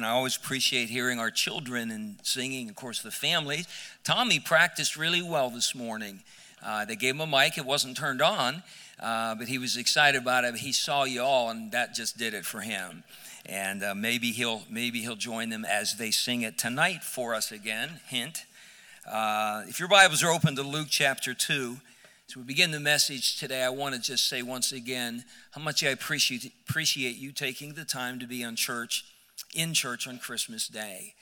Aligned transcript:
And 0.00 0.06
I 0.06 0.12
always 0.12 0.34
appreciate 0.34 0.88
hearing 0.88 1.18
our 1.18 1.30
children 1.30 1.90
and 1.90 2.16
singing, 2.22 2.70
of 2.70 2.74
course, 2.74 3.02
the 3.02 3.10
family. 3.10 3.66
Tommy 4.02 4.40
practiced 4.40 4.96
really 4.96 5.20
well 5.20 5.50
this 5.50 5.74
morning. 5.74 6.22
Uh, 6.64 6.86
they 6.86 6.96
gave 6.96 7.16
him 7.16 7.20
a 7.20 7.26
mic, 7.26 7.58
it 7.58 7.66
wasn't 7.66 7.98
turned 7.98 8.22
on, 8.22 8.62
uh, 8.98 9.34
but 9.34 9.46
he 9.46 9.58
was 9.58 9.76
excited 9.76 10.18
about 10.18 10.44
it. 10.44 10.56
He 10.56 10.72
saw 10.72 11.04
you 11.04 11.20
all, 11.20 11.50
and 11.50 11.70
that 11.72 11.92
just 11.92 12.16
did 12.16 12.32
it 12.32 12.46
for 12.46 12.62
him. 12.62 13.04
And 13.44 13.84
uh, 13.84 13.94
maybe 13.94 14.30
he'll 14.30 14.62
maybe 14.70 15.02
he'll 15.02 15.16
join 15.16 15.50
them 15.50 15.66
as 15.66 15.98
they 15.98 16.10
sing 16.10 16.40
it 16.40 16.56
tonight 16.56 17.04
for 17.04 17.34
us 17.34 17.52
again. 17.52 18.00
Hint. 18.08 18.46
Uh, 19.06 19.64
if 19.68 19.78
your 19.78 19.88
Bibles 19.90 20.22
are 20.22 20.30
open 20.30 20.56
to 20.56 20.62
Luke 20.62 20.88
chapter 20.88 21.34
two, 21.34 21.76
as 22.26 22.38
we 22.38 22.42
begin 22.42 22.70
the 22.70 22.80
message 22.80 23.38
today, 23.38 23.62
I 23.64 23.68
want 23.68 23.94
to 23.94 24.00
just 24.00 24.30
say 24.30 24.40
once 24.40 24.72
again 24.72 25.24
how 25.50 25.60
much 25.60 25.84
I 25.84 25.88
appreciate 25.88 26.50
appreciate 26.66 27.18
you 27.18 27.32
taking 27.32 27.74
the 27.74 27.84
time 27.84 28.18
to 28.20 28.26
be 28.26 28.42
on 28.42 28.56
church 28.56 29.04
in 29.54 29.74
church 29.74 30.06
on 30.06 30.18
Christmas 30.18 30.68
Day. 30.68 31.14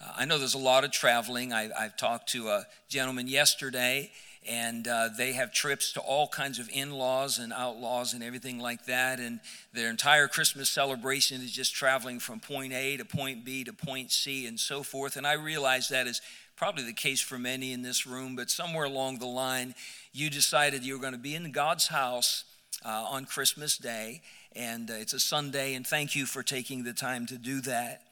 Uh, 0.00 0.12
I 0.18 0.24
know 0.24 0.38
there's 0.38 0.54
a 0.54 0.58
lot 0.58 0.84
of 0.84 0.90
traveling. 0.90 1.52
I, 1.52 1.70
have 1.76 1.96
talked 1.96 2.30
to 2.30 2.48
a 2.48 2.66
gentleman 2.88 3.28
yesterday, 3.28 4.10
and 4.48 4.86
uh, 4.88 5.10
they 5.16 5.32
have 5.32 5.52
trips 5.52 5.92
to 5.92 6.00
all 6.00 6.26
kinds 6.28 6.58
of 6.58 6.68
in 6.72 6.92
laws 6.92 7.38
and 7.38 7.52
outlaws 7.52 8.12
and 8.12 8.22
everything 8.22 8.58
like 8.58 8.86
that. 8.86 9.20
And 9.20 9.40
their 9.72 9.90
entire 9.90 10.28
Christmas 10.28 10.68
celebration 10.68 11.40
is 11.40 11.52
just 11.52 11.74
traveling 11.74 12.18
from 12.18 12.40
point 12.40 12.72
A 12.72 12.96
to 12.96 13.04
point 13.04 13.44
B 13.44 13.64
to 13.64 13.72
point 13.72 14.10
C 14.10 14.46
and 14.46 14.58
so 14.58 14.82
forth. 14.82 15.16
And 15.16 15.26
I 15.26 15.34
realize 15.34 15.88
that 15.88 16.06
is 16.06 16.20
probably 16.56 16.84
the 16.84 16.92
case 16.92 17.20
for 17.20 17.38
many 17.38 17.72
in 17.72 17.82
this 17.82 18.06
room, 18.06 18.36
but 18.36 18.50
somewhere 18.50 18.84
along 18.84 19.18
the 19.18 19.26
line, 19.26 19.74
you 20.12 20.30
decided 20.30 20.84
you 20.84 20.94
were 20.94 21.00
going 21.00 21.12
to 21.12 21.18
be 21.18 21.34
in 21.34 21.50
God's 21.52 21.88
house 21.88 22.44
uh, 22.84 23.06
on 23.10 23.24
Christmas 23.24 23.76
Day 23.78 24.22
and 24.54 24.90
uh, 24.90 24.94
it's 24.94 25.12
a 25.12 25.20
Sunday, 25.20 25.74
and 25.74 25.86
thank 25.86 26.14
you 26.14 26.26
for 26.26 26.42
taking 26.42 26.84
the 26.84 26.92
time 26.92 27.26
to 27.26 27.38
do 27.38 27.60
that. 27.62 28.02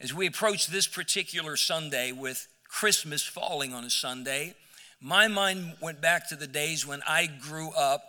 As 0.00 0.14
we 0.14 0.26
approach 0.26 0.66
this 0.66 0.86
particular 0.86 1.56
Sunday 1.56 2.12
with 2.12 2.48
Christmas 2.68 3.22
falling 3.22 3.74
on 3.74 3.84
a 3.84 3.90
Sunday, 3.90 4.54
my 5.00 5.28
mind 5.28 5.74
went 5.80 6.00
back 6.00 6.28
to 6.28 6.36
the 6.36 6.46
days 6.46 6.86
when 6.86 7.02
I 7.08 7.26
grew 7.26 7.70
up 7.70 8.02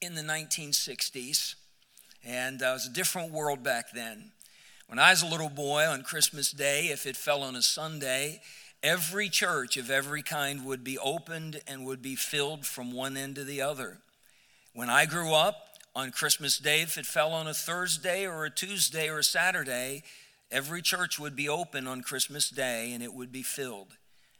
in 0.00 0.14
the 0.14 0.22
1960s, 0.22 1.54
and 2.24 2.62
uh, 2.62 2.66
it 2.66 2.72
was 2.72 2.86
a 2.86 2.92
different 2.92 3.32
world 3.32 3.62
back 3.62 3.92
then. 3.92 4.32
When 4.88 4.98
I 4.98 5.10
was 5.10 5.22
a 5.22 5.26
little 5.26 5.48
boy 5.48 5.84
on 5.84 6.02
Christmas 6.02 6.50
Day, 6.50 6.86
if 6.86 7.06
it 7.06 7.16
fell 7.16 7.42
on 7.42 7.54
a 7.54 7.62
Sunday, 7.62 8.42
every 8.82 9.28
church 9.28 9.76
of 9.76 9.90
every 9.90 10.22
kind 10.22 10.64
would 10.64 10.82
be 10.82 10.98
opened 10.98 11.60
and 11.66 11.86
would 11.86 12.02
be 12.02 12.16
filled 12.16 12.66
from 12.66 12.92
one 12.92 13.16
end 13.16 13.36
to 13.36 13.44
the 13.44 13.62
other. 13.62 13.98
When 14.74 14.90
I 14.90 15.06
grew 15.06 15.32
up, 15.34 15.69
on 15.94 16.12
Christmas 16.12 16.58
Day, 16.58 16.82
if 16.82 16.96
it 16.96 17.06
fell 17.06 17.32
on 17.32 17.48
a 17.48 17.54
Thursday 17.54 18.26
or 18.26 18.44
a 18.44 18.50
Tuesday 18.50 19.08
or 19.08 19.18
a 19.18 19.24
Saturday, 19.24 20.02
every 20.50 20.82
church 20.82 21.18
would 21.18 21.34
be 21.34 21.48
open 21.48 21.86
on 21.86 22.02
Christmas 22.02 22.48
Day 22.48 22.92
and 22.92 23.02
it 23.02 23.12
would 23.12 23.32
be 23.32 23.42
filled. 23.42 23.96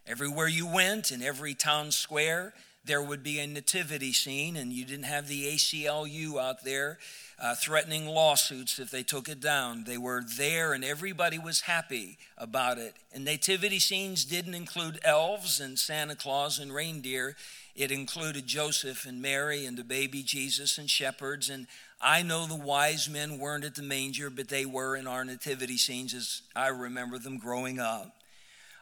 Everywhere 0.06 0.48
you 0.48 0.66
went, 0.66 1.12
in 1.12 1.22
every 1.22 1.54
town 1.54 1.90
square, 1.90 2.54
there 2.84 3.02
would 3.02 3.22
be 3.22 3.38
a 3.38 3.46
nativity 3.46 4.12
scene, 4.12 4.56
and 4.56 4.72
you 4.72 4.84
didn't 4.84 5.04
have 5.04 5.28
the 5.28 5.44
ACLU 5.54 6.40
out 6.40 6.64
there 6.64 6.98
uh, 7.38 7.54
threatening 7.54 8.06
lawsuits 8.06 8.78
if 8.78 8.90
they 8.90 9.02
took 9.02 9.28
it 9.28 9.40
down. 9.40 9.84
They 9.84 9.98
were 9.98 10.22
there, 10.36 10.72
and 10.72 10.82
everybody 10.82 11.38
was 11.38 11.62
happy 11.62 12.16
about 12.38 12.78
it. 12.78 12.94
And 13.12 13.24
nativity 13.24 13.78
scenes 13.78 14.24
didn't 14.24 14.54
include 14.54 14.98
elves 15.04 15.60
and 15.60 15.78
Santa 15.78 16.16
Claus 16.16 16.58
and 16.58 16.72
reindeer. 16.72 17.36
It 17.76 17.90
included 17.90 18.46
Joseph 18.46 19.06
and 19.06 19.22
Mary 19.22 19.64
and 19.66 19.76
the 19.76 19.84
baby 19.84 20.22
Jesus 20.22 20.78
and 20.78 20.90
shepherds. 20.90 21.48
And 21.48 21.66
I 22.00 22.22
know 22.22 22.46
the 22.46 22.56
wise 22.56 23.08
men 23.08 23.38
weren't 23.38 23.64
at 23.64 23.74
the 23.74 23.82
manger, 23.82 24.30
but 24.30 24.48
they 24.48 24.66
were 24.66 24.96
in 24.96 25.06
our 25.06 25.24
nativity 25.24 25.76
scenes 25.76 26.14
as 26.14 26.42
I 26.54 26.68
remember 26.68 27.18
them 27.18 27.38
growing 27.38 27.78
up. 27.78 28.16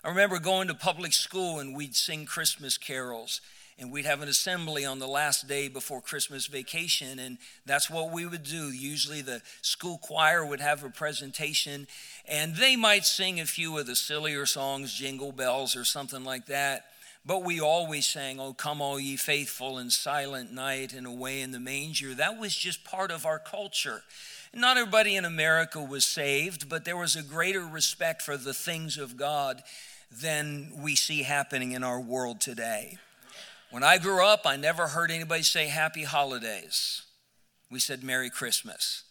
I 0.05 0.09
remember 0.09 0.39
going 0.39 0.69
to 0.69 0.75
public 0.75 1.13
school 1.13 1.59
and 1.59 1.77
we'd 1.77 1.97
sing 1.97 2.25
Christmas 2.25 2.79
carols 2.79 3.41
and 3.79 3.93
we'd 3.93 4.07
have 4.07 4.23
an 4.23 4.29
assembly 4.29 4.85
on 4.85 4.99
the 4.99 5.07
last 5.07 5.47
day 5.47 5.69
before 5.69 6.01
Christmas 6.01 6.47
vacation, 6.47 7.21
and 7.21 7.39
that's 7.65 7.89
what 7.89 8.11
we 8.11 8.27
would 8.27 8.43
do. 8.43 8.73
Usually, 8.73 9.23
the 9.23 9.41
school 9.63 9.99
choir 9.99 10.45
would 10.45 10.61
have 10.61 10.83
a 10.83 10.91
presentation, 10.91 11.87
and 12.27 12.57
they 12.57 12.75
might 12.75 13.07
sing 13.07 13.39
a 13.39 13.47
few 13.47 13.79
of 13.79 13.87
the 13.87 13.95
sillier 13.95 14.47
songs, 14.47 14.93
Jingle 14.93 15.31
Bells 15.31 15.77
or 15.77 15.85
something 15.85 16.25
like 16.25 16.47
that. 16.47 16.87
But 17.29 17.45
we 17.45 17.61
always 17.61 18.07
sang, 18.07 18.41
Oh, 18.41 18.55
come, 18.55 18.81
all 18.81 18.99
ye 18.99 19.17
faithful, 19.17 19.77
and 19.77 19.93
silent 19.93 20.51
night, 20.51 20.95
and 20.95 21.07
away 21.07 21.43
in 21.43 21.51
the 21.51 21.61
manger. 21.61 22.15
That 22.15 22.41
was 22.41 22.57
just 22.57 22.85
part 22.85 23.11
of 23.11 23.27
our 23.27 23.39
culture. 23.39 24.03
Not 24.55 24.79
everybody 24.79 25.15
in 25.15 25.27
America 25.27 25.83
was 25.83 26.07
saved, 26.07 26.71
but 26.71 26.87
there 26.87 26.97
was 26.97 27.17
a 27.17 27.23
greater 27.23 27.67
respect 27.67 28.23
for 28.23 28.39
the 28.39 28.55
things 28.55 28.97
of 28.97 29.19
God 29.19 29.63
than 30.11 30.73
we 30.83 30.97
see 30.97 31.23
happening 31.23 31.73
in 31.73 31.85
our 31.85 32.01
world 32.01 32.41
today. 32.41 32.97
When 33.71 33.83
I 33.83 33.99
grew 33.99 34.25
up, 34.25 34.47
I 34.47 34.57
never 34.57 34.87
heard 34.87 35.11
anybody 35.11 35.43
say 35.43 35.67
happy 35.67 36.05
holidays. 36.05 37.03
We 37.71 37.79
said 37.79 38.03
Merry 38.03 38.31
Christmas. 38.31 39.05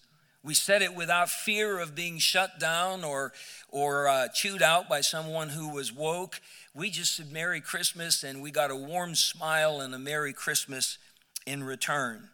We 0.43 0.53
said 0.53 0.81
it 0.81 0.95
without 0.95 1.29
fear 1.29 1.79
of 1.79 1.93
being 1.93 2.19
shut 2.19 2.59
down 2.59 3.03
or, 3.03 3.33
or 3.69 4.07
uh, 4.07 4.29
chewed 4.29 4.61
out 4.61 4.87
by 4.87 5.01
someone 5.01 5.49
who 5.49 5.69
was 5.69 5.91
woke. 5.91 6.39
We 6.77 6.91
just 6.91 7.15
said 7.15 7.31
Merry 7.31 7.59
Christmas 7.59 8.23
and 8.23 8.39
we 8.39 8.51
got 8.51 8.69
a 8.69 8.75
warm 8.75 9.15
smile 9.15 9.81
and 9.81 9.95
a 9.95 9.97
Merry 9.97 10.31
Christmas 10.31 10.99
in 11.47 11.63
return. 11.63 12.29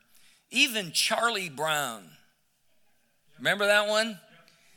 Even 0.52 0.92
Charlie 0.92 1.48
Brown, 1.48 2.10
remember 3.38 3.66
that 3.66 3.88
one? 3.88 4.20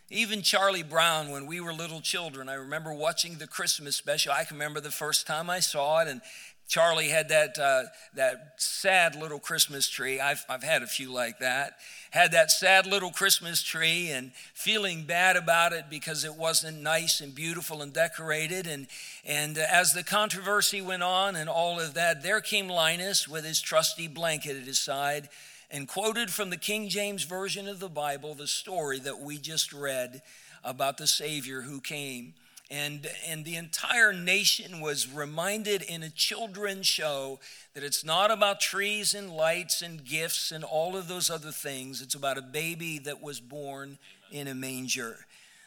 Even 0.08 0.42
Charlie 0.42 0.84
Brown, 0.84 1.32
when 1.32 1.46
we 1.46 1.60
were 1.60 1.72
little 1.72 2.00
children, 2.00 2.48
I 2.48 2.54
remember 2.54 2.92
watching 2.92 3.38
the 3.38 3.48
Christmas 3.48 3.96
special. 3.96 4.30
I 4.30 4.44
can 4.44 4.56
remember 4.56 4.78
the 4.78 4.92
first 4.92 5.26
time 5.26 5.50
I 5.50 5.58
saw 5.58 6.00
it, 6.00 6.06
and 6.06 6.20
Charlie 6.68 7.08
had 7.08 7.28
that, 7.28 7.58
uh, 7.58 7.84
that 8.14 8.54
sad 8.56 9.14
little 9.14 9.38
Christmas 9.38 9.88
tree. 9.88 10.18
I've, 10.18 10.44
I've 10.48 10.64
had 10.64 10.82
a 10.82 10.86
few 10.86 11.12
like 11.12 11.38
that. 11.38 11.76
Had 12.10 12.32
that 12.32 12.50
sad 12.50 12.86
little 12.86 13.10
Christmas 13.10 13.62
tree 13.62 14.10
and 14.10 14.32
feeling 14.52 15.04
bad 15.04 15.36
about 15.36 15.72
it 15.72 15.84
because 15.88 16.24
it 16.24 16.34
wasn't 16.34 16.82
nice 16.82 17.20
and 17.20 17.34
beautiful 17.34 17.82
and 17.82 17.92
decorated. 17.92 18.66
And, 18.66 18.88
and 19.24 19.56
as 19.58 19.92
the 19.92 20.02
controversy 20.02 20.82
went 20.82 21.04
on 21.04 21.36
and 21.36 21.48
all 21.48 21.78
of 21.78 21.94
that, 21.94 22.22
there 22.22 22.40
came 22.40 22.68
Linus 22.68 23.28
with 23.28 23.44
his 23.44 23.60
trusty 23.60 24.08
blanket 24.08 24.56
at 24.56 24.66
his 24.66 24.80
side 24.80 25.28
and 25.70 25.86
quoted 25.86 26.30
from 26.30 26.50
the 26.50 26.56
King 26.56 26.88
James 26.88 27.24
Version 27.24 27.68
of 27.68 27.78
the 27.78 27.88
Bible 27.88 28.34
the 28.34 28.46
story 28.48 28.98
that 29.00 29.20
we 29.20 29.38
just 29.38 29.72
read 29.72 30.22
about 30.64 30.98
the 30.98 31.06
Savior 31.06 31.62
who 31.62 31.80
came 31.80 32.34
and, 32.70 33.06
and 33.26 33.44
the 33.44 33.56
entire 33.56 34.12
nation 34.12 34.80
was 34.80 35.08
reminded 35.08 35.82
in 35.82 36.02
a 36.02 36.10
children's 36.10 36.86
show 36.86 37.38
that 37.74 37.84
it's 37.84 38.04
not 38.04 38.30
about 38.30 38.60
trees 38.60 39.14
and 39.14 39.30
lights 39.30 39.82
and 39.82 40.04
gifts 40.04 40.50
and 40.50 40.64
all 40.64 40.96
of 40.96 41.06
those 41.06 41.30
other 41.30 41.52
things. 41.52 42.02
It's 42.02 42.14
about 42.14 42.38
a 42.38 42.42
baby 42.42 42.98
that 43.00 43.22
was 43.22 43.38
born 43.38 43.98
in 44.32 44.48
a 44.48 44.54
manger. 44.54 45.26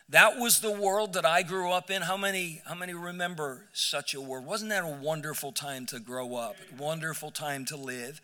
That 0.10 0.38
was 0.38 0.60
the 0.60 0.72
world 0.72 1.14
that 1.14 1.26
I 1.26 1.44
grew 1.44 1.72
up 1.72 1.90
in. 1.92 2.02
How 2.02 2.18
many, 2.18 2.62
how 2.66 2.76
many 2.76 2.94
remember 2.94 3.68
such 3.74 4.14
a 4.14 4.20
world? 4.20 4.46
Wasn't 4.46 4.72
that 4.72 4.84
a 4.84 5.00
wonderful 5.02 5.52
time 5.52 5.86
to 5.88 6.00
grow 6.00 6.36
up? 6.36 6.56
Wonderful 6.78 7.32
time 7.32 7.64
to 7.66 7.78
live. 7.78 8.20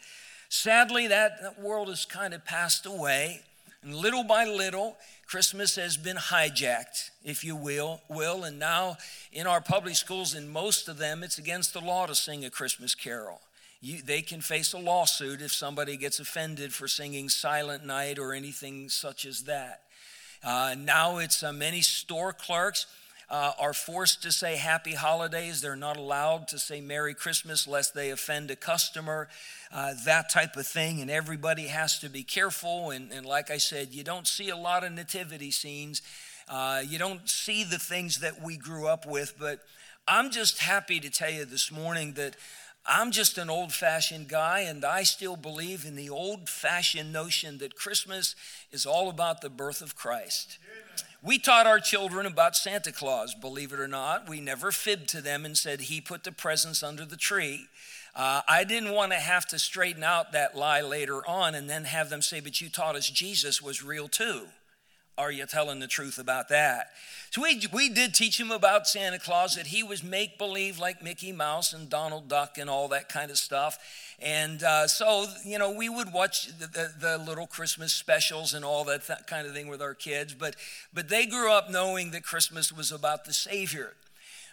Sadly, 0.49 1.07
that, 1.07 1.41
that 1.41 1.61
world 1.61 1.89
has 1.89 2.05
kind 2.05 2.33
of 2.33 2.43
passed 2.43 2.85
away. 2.85 3.41
And 3.85 3.93
little 3.93 4.23
by 4.23 4.45
little, 4.45 4.97
Christmas 5.27 5.75
has 5.75 5.95
been 5.95 6.17
hijacked, 6.17 7.11
if 7.23 7.43
you 7.43 7.55
will, 7.55 8.01
will, 8.09 8.43
and 8.43 8.57
now 8.57 8.97
in 9.31 9.45
our 9.45 9.61
public 9.61 9.95
schools, 9.95 10.33
in 10.33 10.49
most 10.49 10.89
of 10.89 10.97
them, 10.97 11.23
it's 11.23 11.37
against 11.37 11.73
the 11.73 11.81
law 11.81 12.07
to 12.07 12.15
sing 12.15 12.43
a 12.43 12.49
Christmas 12.49 12.95
carol. 12.95 13.41
You, 13.81 14.01
they 14.01 14.23
can 14.23 14.41
face 14.41 14.73
a 14.73 14.79
lawsuit 14.79 15.39
if 15.39 15.53
somebody 15.53 15.97
gets 15.97 16.19
offended 16.19 16.73
for 16.73 16.87
singing 16.87 17.29
Silent 17.29 17.85
Night 17.85 18.17
or 18.17 18.33
anything 18.33 18.89
such 18.89 19.23
as 19.23 19.43
that. 19.43 19.81
Uh, 20.43 20.75
now 20.75 21.19
it's 21.19 21.43
uh, 21.43 21.53
many 21.53 21.81
store 21.81 22.33
clerks 22.33 22.87
uh, 23.29 23.51
are 23.59 23.73
forced 23.73 24.21
to 24.23 24.31
say 24.31 24.55
happy 24.55 24.93
holidays. 24.93 25.61
They're 25.61 25.75
not 25.75 25.97
allowed 25.97 26.47
to 26.49 26.59
say 26.59 26.81
Merry 26.81 27.13
Christmas 27.13 27.67
lest 27.67 27.93
they 27.93 28.11
offend 28.11 28.51
a 28.51 28.55
customer, 28.55 29.27
uh, 29.75 29.93
that 30.05 30.29
type 30.29 30.55
of 30.55 30.65
thing. 30.65 31.01
And 31.01 31.11
everybody 31.11 31.67
has 31.67 31.99
to 31.99 32.09
be 32.09 32.23
careful. 32.23 32.91
And, 32.91 33.11
and 33.11 33.25
like 33.25 33.51
I 33.51 33.57
said, 33.57 33.93
you 33.93 34.03
don't 34.03 34.25
see 34.25 34.49
a 34.49 34.55
lot 34.55 34.85
of 34.85 34.93
nativity 34.93 35.51
scenes. 35.51 36.01
Uh, 36.47 36.81
you 36.87 36.97
don't 36.97 37.29
see 37.29 37.63
the 37.63 37.77
things 37.77 38.19
that 38.19 38.41
we 38.41 38.55
grew 38.55 38.87
up 38.87 39.05
with. 39.05 39.35
But 39.37 39.59
I'm 40.07 40.31
just 40.31 40.59
happy 40.59 41.01
to 41.01 41.09
tell 41.09 41.29
you 41.29 41.43
this 41.43 41.71
morning 41.71 42.13
that 42.13 42.37
I'm 42.87 43.11
just 43.11 43.37
an 43.37 43.49
old 43.49 43.73
fashioned 43.73 44.27
guy, 44.29 44.59
and 44.59 44.85
I 44.85 45.03
still 45.03 45.35
believe 45.35 45.85
in 45.85 45.95
the 45.95 46.09
old 46.09 46.47
fashioned 46.47 47.11
notion 47.11 47.57
that 47.57 47.75
Christmas 47.75 48.35
is 48.71 48.85
all 48.85 49.09
about 49.09 49.41
the 49.41 49.49
birth 49.49 49.81
of 49.81 49.95
Christ. 49.95 50.59
We 51.23 51.39
taught 51.39 51.65
our 51.65 51.79
children 51.79 52.27
about 52.27 52.55
Santa 52.55 52.91
Claus, 52.91 53.33
believe 53.33 53.73
it 53.73 53.79
or 53.79 53.87
not. 53.87 54.29
We 54.29 54.39
never 54.39 54.71
fibbed 54.71 55.09
to 55.09 55.21
them 55.21 55.43
and 55.43 55.57
said 55.57 55.81
he 55.81 55.99
put 55.99 56.23
the 56.23 56.31
presents 56.31 56.83
under 56.83 57.03
the 57.03 57.17
tree. 57.17 57.65
Uh, 58.15 58.41
I 58.47 58.63
didn't 58.63 58.93
want 58.93 59.11
to 59.11 59.17
have 59.17 59.45
to 59.47 59.59
straighten 59.59 60.03
out 60.03 60.31
that 60.31 60.55
lie 60.55 60.81
later 60.81 61.27
on 61.27 61.53
and 61.53 61.69
then 61.69 61.83
have 61.83 62.09
them 62.09 62.21
say, 62.21 62.39
But 62.39 62.61
you 62.61 62.69
taught 62.69 62.95
us 62.95 63.09
Jesus 63.09 63.61
was 63.61 63.83
real 63.83 64.07
too. 64.07 64.47
are 65.17 65.31
you 65.31 65.45
telling 65.45 65.79
the 65.79 65.87
truth 65.87 66.17
about 66.17 66.47
that? 66.49 66.87
So 67.31 67.41
we, 67.41 67.61
we 67.73 67.89
did 67.89 68.13
teach 68.13 68.39
him 68.39 68.51
about 68.51 68.87
Santa 68.87 69.19
Claus, 69.19 69.55
that 69.55 69.67
he 69.67 69.83
was 69.83 70.01
make 70.01 70.37
believe 70.37 70.79
like 70.79 71.03
Mickey 71.03 71.33
Mouse 71.33 71.73
and 71.73 71.89
Donald 71.89 72.29
Duck 72.29 72.57
and 72.57 72.69
all 72.69 72.87
that 72.89 73.09
kind 73.09 73.29
of 73.29 73.37
stuff. 73.37 73.77
And 74.19 74.63
uh, 74.63 74.87
so, 74.87 75.25
you 75.43 75.59
know, 75.59 75.71
we 75.71 75.89
would 75.89 76.13
watch 76.13 76.47
the, 76.57 76.67
the, 76.67 76.93
the 76.97 77.17
little 77.17 77.47
Christmas 77.47 77.91
specials 77.91 78.53
and 78.53 78.63
all 78.63 78.85
that, 78.85 79.07
that 79.07 79.27
kind 79.27 79.45
of 79.45 79.53
thing 79.53 79.67
with 79.67 79.81
our 79.81 79.93
kids. 79.93 80.33
But, 80.33 80.55
but 80.93 81.09
they 81.09 81.25
grew 81.25 81.51
up 81.51 81.69
knowing 81.69 82.11
that 82.11 82.23
Christmas 82.23 82.71
was 82.71 82.93
about 82.93 83.25
the 83.25 83.33
Savior. 83.33 83.93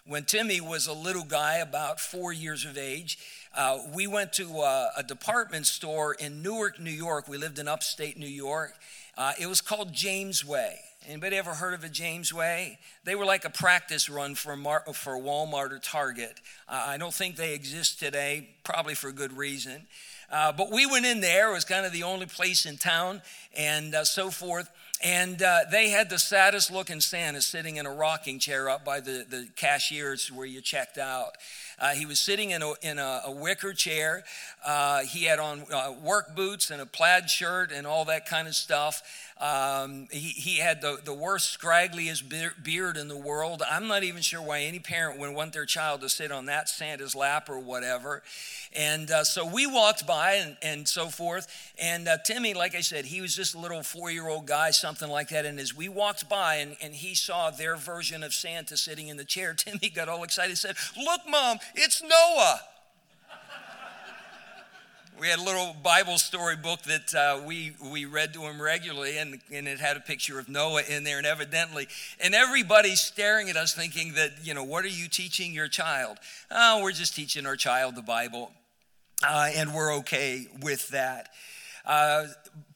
When 0.05 0.25
Timmy 0.25 0.61
was 0.61 0.89
a 0.89 0.93
little 0.93 1.23
guy, 1.23 1.59
about 1.59 2.01
four 2.01 2.33
years 2.33 2.65
of 2.65 2.77
age, 2.77 3.19
uh, 3.55 3.79
we 3.95 4.09
went 4.09 4.33
to 4.33 4.49
a, 4.61 4.91
a, 4.97 5.03
department 5.05 5.65
store 5.67 6.15
in 6.15 6.43
Newark, 6.43 6.81
New 6.81 6.91
York. 6.91 7.29
We 7.29 7.39
lived 7.39 7.61
in 7.61 7.69
upstate 7.69 8.19
New 8.19 8.27
York. 8.27 8.75
Uh, 9.17 9.35
it 9.39 9.47
was 9.47 9.61
called 9.61 9.93
Jamesway. 9.93 10.75
Anybody 11.07 11.37
ever 11.37 11.55
heard 11.55 11.75
of 11.75 11.85
a 11.85 11.89
Jamesway? 11.89 12.79
They 13.05 13.15
were 13.15 13.25
like 13.25 13.45
a 13.45 13.51
practice 13.51 14.09
run 14.09 14.35
for, 14.35 14.57
Mar- 14.57 14.85
for 14.93 15.13
Walmart 15.13 15.71
or 15.71 15.79
Target. 15.79 16.41
Uh, 16.69 16.85
I 16.89 16.97
don't 16.97 17.15
think 17.15 17.37
they 17.37 17.55
exist 17.55 18.01
today, 18.01 18.49
probably 18.65 18.95
for 18.95 19.13
good 19.13 19.37
reason. 19.37 19.87
Uh, 20.33 20.51
but 20.51 20.73
we 20.73 20.85
went 20.87 21.07
in 21.07 21.21
there. 21.21 21.51
It 21.51 21.55
was 21.55 21.65
kind 21.65 21.87
of 21.87 21.93
the 21.93 22.03
only 22.03 22.27
place 22.27 22.67
in 22.67 22.77
town 22.77 23.23
and 23.57 23.95
uh, 23.95 24.05
so 24.05 24.31
forth. 24.31 24.69
And 25.03 25.43
uh, 25.43 25.61
they 25.71 25.91
had 25.91 26.11
the 26.11 26.19
saddest 26.19 26.71
looking 26.71 27.01
Santa 27.01 27.43
sitting 27.43 27.77
in 27.77 27.87
a 27.87 27.91
rocking 27.91 28.39
chair 28.39 28.71
up 28.71 28.85
by 28.85 29.01
the, 29.01 29.27
the 29.29 29.49
cashiers 29.57 30.31
where 30.31 30.47
you 30.47 30.61
checked 30.61 30.97
out. 30.97 31.33
Uh, 31.79 31.89
he 31.91 32.07
was 32.07 32.21
sitting 32.21 32.53
in 32.53 32.63
a, 32.63 32.73
in 32.83 32.99
a, 33.01 33.23
a 33.27 33.33
wicker 33.33 33.73
chair. 33.73 34.23
Uh, 34.65 35.01
he 35.01 35.25
had 35.25 35.41
on 35.41 35.65
uh, 35.73 35.93
work 36.01 36.37
boots 36.37 36.71
and 36.71 36.81
a 36.81 36.87
plaid 36.87 37.29
shirt 37.29 37.73
and 37.73 37.85
all 37.85 38.05
that 38.05 38.27
kind 38.27 38.47
of 38.47 38.55
stuff. 38.55 39.03
Um, 39.43 40.07
he, 40.13 40.29
he 40.29 40.59
had 40.59 40.81
the, 40.81 41.01
the 41.05 41.13
worst, 41.13 41.59
scraggliest 41.59 42.23
beard 42.63 42.97
in 42.97 43.09
the 43.09 43.17
world. 43.17 43.61
I'm 43.69 43.89
not 43.89 44.05
even 44.05 44.23
sure 44.23 44.41
why 44.41 44.61
any 44.61 44.79
parent 44.79 45.19
would 45.19 45.35
want 45.35 45.53
their 45.53 45.67
child 45.67 46.03
to 46.03 46.09
sit 46.09 46.31
on 46.31 46.47
that 46.47 46.69
Santa's 46.69 47.17
lap 47.17 47.51
or 47.51 47.59
whatever. 47.59 48.23
And 48.73 49.11
uh, 49.11 49.25
so 49.25 49.45
we 49.45 49.67
walked 49.67 50.07
by 50.07 50.35
and, 50.35 50.57
and 50.63 50.87
so 50.87 51.09
forth. 51.09 51.49
And 51.77 52.07
uh, 52.07 52.19
Timmy, 52.25 52.55
like 52.55 52.77
I 52.77 52.83
said, 52.83 53.05
he 53.07 53.21
was 53.21 53.35
just 53.35 53.57
a 53.57 53.59
little 53.59 53.83
four 53.83 54.13
year 54.13 54.29
old 54.29 54.47
guy, 54.47 54.71
something 54.71 55.11
like 55.11 55.31
that. 55.31 55.45
And 55.45 55.59
as 55.59 55.75
we 55.75 55.89
walked 55.89 56.29
by 56.29 56.57
and, 56.57 56.77
and 56.81 56.95
he 56.95 57.17
saw 57.17 57.51
their 57.51 57.75
version 57.75 58.23
of 58.23 58.33
Santa 58.33 58.77
sitting 58.77 59.09
in 59.09 59.17
the 59.17 59.25
chair, 59.25 59.55
Timmy 59.57 59.91
got 59.91 60.09
all 60.09 60.23
excited 60.23 60.51
and 60.51 60.59
said, 60.59 60.77
Look, 60.97 61.23
Mom, 61.29 61.59
it's 61.75 62.01
Noah 62.01 62.61
we 65.23 65.29
had 65.29 65.39
a 65.39 65.45
little 65.45 65.77
Bible 65.85 66.19
story 66.19 66.57
book 66.57 66.83
that 66.83 67.15
uh, 67.15 67.41
we, 67.47 67.77
we 67.93 68.07
read 68.07 68.35
to 68.35 68.41
him 68.41 68.61
regularly, 68.61 69.19
and, 69.19 69.39
and 69.55 69.69
it 69.69 69.79
had 69.79 69.97
a 69.97 70.01
picture 70.01 70.41
of 70.41 70.49
Noah 70.49 70.83
in 70.91 71.05
there, 71.05 71.19
and 71.19 71.27
evidently, 71.29 71.87
and 72.19 72.35
everybody's 72.35 73.01
staring 73.01 73.49
at 73.49 73.55
us 73.55 73.73
thinking 73.73 74.15
that, 74.15 74.33
you 74.43 74.53
know, 74.53 74.65
what 74.65 74.85
are 74.85 74.89
you 74.89 75.07
teaching 75.07 75.55
your 75.55 75.69
child? 75.69 76.19
Oh, 76.51 76.83
we're 76.83 76.91
just 76.91 77.15
teaching 77.15 77.47
our 77.47 77.55
child 77.55 77.95
the 77.95 78.03
Bible, 78.03 78.51
uh, 79.25 79.51
and 79.55 79.73
we're 79.73 79.95
okay 79.99 80.49
with 80.61 80.89
that. 80.89 81.29
Uh, 81.87 82.27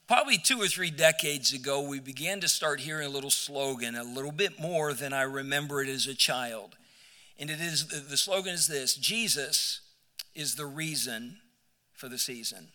probably 0.07 0.39
two 0.39 0.61
or 0.61 0.69
three 0.69 0.93
decades 0.93 1.53
ago, 1.53 1.83
we 1.83 1.99
began 1.99 2.39
to 2.43 2.49
start 2.49 2.79
hearing 2.79 3.09
a 3.09 3.11
little 3.11 3.29
slogan, 3.29 3.97
a 3.97 4.05
little 4.05 4.31
bit 4.31 4.61
more 4.61 4.93
than 4.93 5.13
I 5.13 5.23
remember 5.23 5.83
it 5.83 5.89
as 5.89 6.07
a 6.07 6.15
child. 6.15 6.77
And 7.41 7.51
it 7.51 7.61
is 7.61 7.89
the 8.09 8.17
slogan 8.17 8.55
is 8.55 8.69
this 8.69 8.95
Jesus 8.95 9.81
is 10.37 10.55
the 10.55 10.65
reason 10.65 11.39
for 11.97 12.09
the 12.09 12.19
season. 12.19 12.69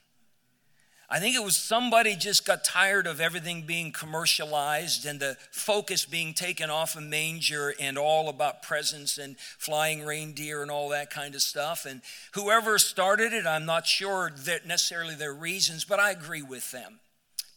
I 1.14 1.20
think 1.20 1.36
it 1.36 1.44
was 1.44 1.58
somebody 1.58 2.16
just 2.16 2.46
got 2.46 2.64
tired 2.64 3.06
of 3.06 3.20
everything 3.20 3.64
being 3.64 3.92
commercialized 3.92 5.06
and 5.06 5.20
the 5.20 5.36
focus 5.52 6.06
being 6.06 6.34
taken 6.34 6.70
off 6.70 6.96
a 6.96 7.02
manger 7.02 7.74
and 7.82 7.98
all 7.98 8.30
about 8.30 8.64
presents 8.64 9.18
and 9.18 9.38
flying 9.38 10.06
reindeer 10.06 10.62
and 10.62 10.72
all 10.72 10.88
that 10.90 11.10
kind 11.10 11.36
of 11.36 11.42
stuff. 11.42 11.86
And 11.86 12.02
whoever 12.34 12.80
started 12.80 13.34
it, 13.34 13.46
I'm 13.46 13.66
not 13.66 13.86
sure 13.86 14.32
that 14.46 14.66
necessarily 14.66 15.16
their 15.16 15.34
reasons, 15.34 15.84
but 15.84 16.00
I 16.00 16.12
agree 16.12 16.44
with 16.44 16.72
them. 16.72 17.02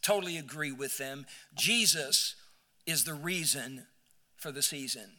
Totally 0.03 0.37
agree 0.37 0.73
with 0.73 0.99
them. 0.99 1.25
Jesus 1.55 2.35
is 2.87 3.05
the 3.05 3.15
reason 3.15 3.87
for 4.37 4.51
the 4.51 4.63
season. 4.63 5.13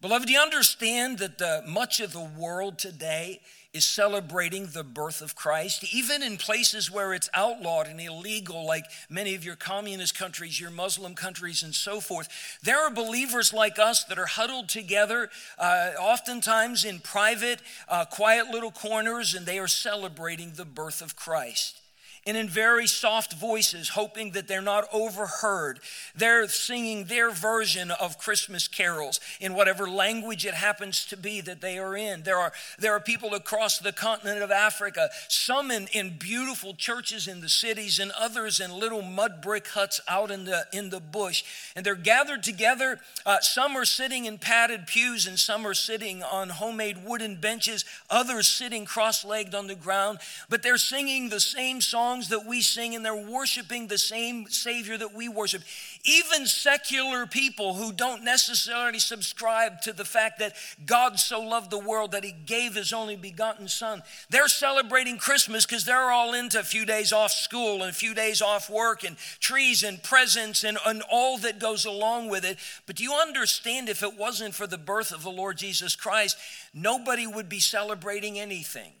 Beloved, 0.00 0.28
do 0.28 0.32
you 0.32 0.40
understand 0.40 1.18
that 1.18 1.38
the, 1.38 1.64
much 1.66 1.98
of 1.98 2.12
the 2.12 2.30
world 2.38 2.78
today 2.78 3.40
is 3.78 3.84
celebrating 3.84 4.66
the 4.66 4.82
birth 4.82 5.22
of 5.22 5.36
Christ, 5.36 5.94
even 5.94 6.20
in 6.20 6.36
places 6.36 6.90
where 6.90 7.14
it's 7.14 7.30
outlawed 7.32 7.86
and 7.86 8.00
illegal, 8.00 8.66
like 8.66 8.84
many 9.08 9.36
of 9.36 9.44
your 9.44 9.54
communist 9.54 10.18
countries, 10.18 10.60
your 10.60 10.72
Muslim 10.72 11.14
countries, 11.14 11.62
and 11.62 11.72
so 11.72 12.00
forth. 12.00 12.28
There 12.60 12.84
are 12.84 12.90
believers 12.90 13.52
like 13.52 13.78
us 13.78 14.02
that 14.04 14.18
are 14.18 14.26
huddled 14.26 14.68
together, 14.68 15.30
uh, 15.58 15.92
oftentimes 16.00 16.84
in 16.84 16.98
private, 16.98 17.60
uh, 17.88 18.04
quiet 18.04 18.48
little 18.48 18.72
corners, 18.72 19.32
and 19.32 19.46
they 19.46 19.60
are 19.60 19.68
celebrating 19.68 20.54
the 20.56 20.64
birth 20.64 21.00
of 21.00 21.14
Christ 21.14 21.80
and 22.28 22.36
in 22.36 22.46
very 22.46 22.86
soft 22.86 23.32
voices, 23.32 23.88
hoping 23.88 24.32
that 24.32 24.46
they're 24.46 24.60
not 24.60 24.86
overheard. 24.92 25.80
They're 26.14 26.46
singing 26.46 27.04
their 27.04 27.30
version 27.30 27.90
of 27.90 28.18
Christmas 28.18 28.68
carols 28.68 29.18
in 29.40 29.54
whatever 29.54 29.88
language 29.88 30.44
it 30.44 30.52
happens 30.52 31.06
to 31.06 31.16
be 31.16 31.40
that 31.40 31.62
they 31.62 31.78
are 31.78 31.96
in. 31.96 32.24
There 32.24 32.36
are, 32.36 32.52
there 32.78 32.92
are 32.92 33.00
people 33.00 33.32
across 33.32 33.78
the 33.78 33.92
continent 33.92 34.42
of 34.42 34.50
Africa, 34.50 35.08
some 35.28 35.70
in, 35.70 35.88
in 35.94 36.18
beautiful 36.18 36.74
churches 36.74 37.26
in 37.26 37.40
the 37.40 37.48
cities, 37.48 37.98
and 37.98 38.12
others 38.12 38.60
in 38.60 38.78
little 38.78 39.00
mud 39.00 39.40
brick 39.40 39.68
huts 39.68 39.98
out 40.06 40.30
in 40.30 40.44
the, 40.44 40.66
in 40.70 40.90
the 40.90 41.00
bush. 41.00 41.44
And 41.74 41.86
they're 41.86 41.94
gathered 41.94 42.42
together. 42.42 43.00
Uh, 43.24 43.40
some 43.40 43.74
are 43.74 43.86
sitting 43.86 44.26
in 44.26 44.36
padded 44.36 44.86
pews, 44.86 45.26
and 45.26 45.38
some 45.38 45.66
are 45.66 45.72
sitting 45.72 46.22
on 46.22 46.50
homemade 46.50 47.06
wooden 47.06 47.36
benches, 47.36 47.86
others 48.10 48.48
sitting 48.48 48.84
cross 48.84 49.24
legged 49.24 49.54
on 49.54 49.66
the 49.66 49.74
ground. 49.74 50.18
But 50.50 50.62
they're 50.62 50.76
singing 50.76 51.30
the 51.30 51.40
same 51.40 51.80
song 51.80 52.17
songs 52.18 52.28
that 52.28 52.48
we 52.48 52.60
sing 52.60 52.94
and 52.94 53.04
they're 53.04 53.14
worshiping 53.14 53.86
the 53.86 53.98
same 53.98 54.46
Savior 54.48 54.96
that 54.96 55.14
we 55.14 55.28
worship. 55.28 55.62
Even 56.04 56.46
secular 56.46 57.26
people 57.26 57.74
who 57.74 57.92
don't 57.92 58.24
necessarily 58.24 58.98
subscribe 58.98 59.80
to 59.82 59.92
the 59.92 60.04
fact 60.04 60.38
that 60.38 60.54
God 60.84 61.18
so 61.18 61.40
loved 61.40 61.70
the 61.70 61.78
world 61.78 62.12
that 62.12 62.24
He 62.24 62.32
gave 62.32 62.74
His 62.74 62.92
only 62.92 63.16
begotten 63.16 63.68
Son, 63.68 64.02
they're 64.30 64.48
celebrating 64.48 65.18
Christmas 65.18 65.66
because 65.66 65.84
they're 65.84 66.10
all 66.10 66.34
into 66.34 66.58
a 66.58 66.64
few 66.64 66.84
days 66.84 67.12
off 67.12 67.32
school 67.32 67.82
and 67.82 67.90
a 67.90 67.92
few 67.92 68.14
days 68.14 68.42
off 68.42 68.70
work 68.70 69.04
and 69.04 69.16
trees 69.40 69.82
and 69.82 70.02
presents 70.02 70.64
and, 70.64 70.78
and 70.86 71.02
all 71.10 71.38
that 71.38 71.58
goes 71.58 71.84
along 71.84 72.28
with 72.28 72.44
it. 72.44 72.58
But 72.86 72.96
do 72.96 73.04
you 73.04 73.14
understand 73.14 73.88
if 73.88 74.02
it 74.02 74.16
wasn't 74.16 74.54
for 74.54 74.66
the 74.66 74.78
birth 74.78 75.12
of 75.12 75.22
the 75.22 75.30
Lord 75.30 75.58
Jesus 75.58 75.94
Christ, 75.94 76.36
nobody 76.74 77.26
would 77.26 77.48
be 77.48 77.60
celebrating 77.60 78.38
anything? 78.38 78.92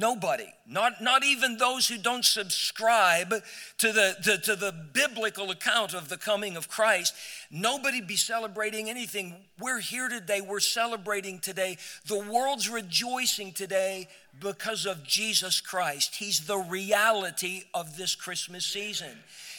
Nobody, 0.00 0.46
not, 0.66 1.02
not 1.02 1.22
even 1.24 1.58
those 1.58 1.86
who 1.86 1.98
don't 1.98 2.24
subscribe 2.24 3.34
to 3.76 3.92
the, 3.92 4.16
to, 4.24 4.38
to 4.38 4.56
the 4.56 4.72
biblical 4.72 5.50
account 5.50 5.92
of 5.92 6.08
the 6.08 6.16
coming 6.16 6.56
of 6.56 6.70
Christ, 6.70 7.14
nobody 7.50 8.00
be 8.00 8.16
celebrating 8.16 8.88
anything. 8.88 9.34
We're 9.58 9.80
here 9.80 10.08
today, 10.08 10.40
we're 10.40 10.60
celebrating 10.60 11.40
today. 11.40 11.76
The 12.06 12.18
world's 12.18 12.68
rejoicing 12.68 13.52
today 13.52 14.08
because 14.38 14.86
of 14.86 15.04
Jesus 15.04 15.60
Christ. 15.60 16.16
He's 16.16 16.46
the 16.46 16.58
reality 16.58 17.64
of 17.74 17.96
this 17.96 18.14
Christmas 18.14 18.64
season. 18.64 19.10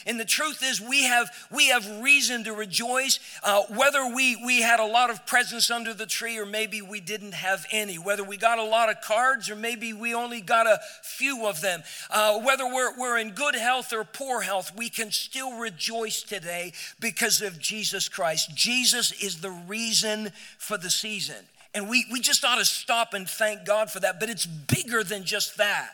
And 0.04 0.18
the 0.18 0.24
truth 0.24 0.64
is, 0.64 0.80
we 0.80 1.04
have, 1.04 1.30
we 1.52 1.68
have 1.68 2.00
reason 2.00 2.42
to 2.44 2.52
rejoice, 2.52 3.20
uh, 3.44 3.62
whether 3.68 4.04
we, 4.12 4.34
we 4.44 4.60
had 4.60 4.80
a 4.80 4.86
lot 4.86 5.10
of 5.10 5.24
presents 5.26 5.70
under 5.70 5.94
the 5.94 6.06
tree 6.06 6.38
or 6.38 6.46
maybe 6.46 6.82
we 6.82 7.00
didn't 7.00 7.34
have 7.34 7.66
any, 7.70 7.96
whether 7.96 8.24
we 8.24 8.36
got 8.36 8.58
a 8.58 8.64
lot 8.64 8.90
of 8.90 9.00
cards 9.00 9.48
or 9.48 9.54
maybe 9.54 9.92
we 9.92 10.12
only 10.12 10.40
got 10.40 10.66
a 10.66 10.80
few 11.02 11.46
of 11.46 11.60
them, 11.60 11.84
uh, 12.10 12.40
whether 12.40 12.66
we're, 12.66 12.98
we're 12.98 13.18
in 13.18 13.30
good 13.30 13.54
health 13.54 13.92
or 13.92 14.02
poor 14.02 14.40
health, 14.40 14.72
we 14.76 14.88
can 14.88 15.12
still 15.12 15.56
rejoice 15.56 16.22
today 16.22 16.72
because 16.98 17.40
of 17.40 17.60
Jesus 17.60 17.81
Christ. 18.08 18.54
Jesus 18.54 19.12
is 19.12 19.40
the 19.40 19.50
reason 19.50 20.30
for 20.58 20.78
the 20.78 20.90
season. 20.90 21.36
And 21.74 21.88
we, 21.88 22.04
we 22.12 22.20
just 22.20 22.44
ought 22.44 22.58
to 22.58 22.64
stop 22.64 23.14
and 23.14 23.28
thank 23.28 23.64
God 23.64 23.90
for 23.90 24.00
that. 24.00 24.20
But 24.20 24.28
it's 24.28 24.46
bigger 24.46 25.02
than 25.02 25.24
just 25.24 25.56
that. 25.56 25.90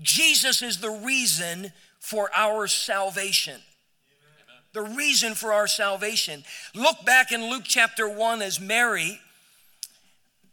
Jesus 0.00 0.62
is 0.62 0.78
the 0.78 0.90
reason 0.90 1.72
for 1.98 2.30
our 2.36 2.66
salvation. 2.66 3.60
The 4.72 4.82
reason 4.82 5.34
for 5.34 5.52
our 5.52 5.66
salvation. 5.66 6.44
Look 6.74 7.04
back 7.04 7.32
in 7.32 7.50
Luke 7.50 7.64
chapter 7.64 8.08
1 8.08 8.42
as 8.42 8.60
Mary 8.60 9.18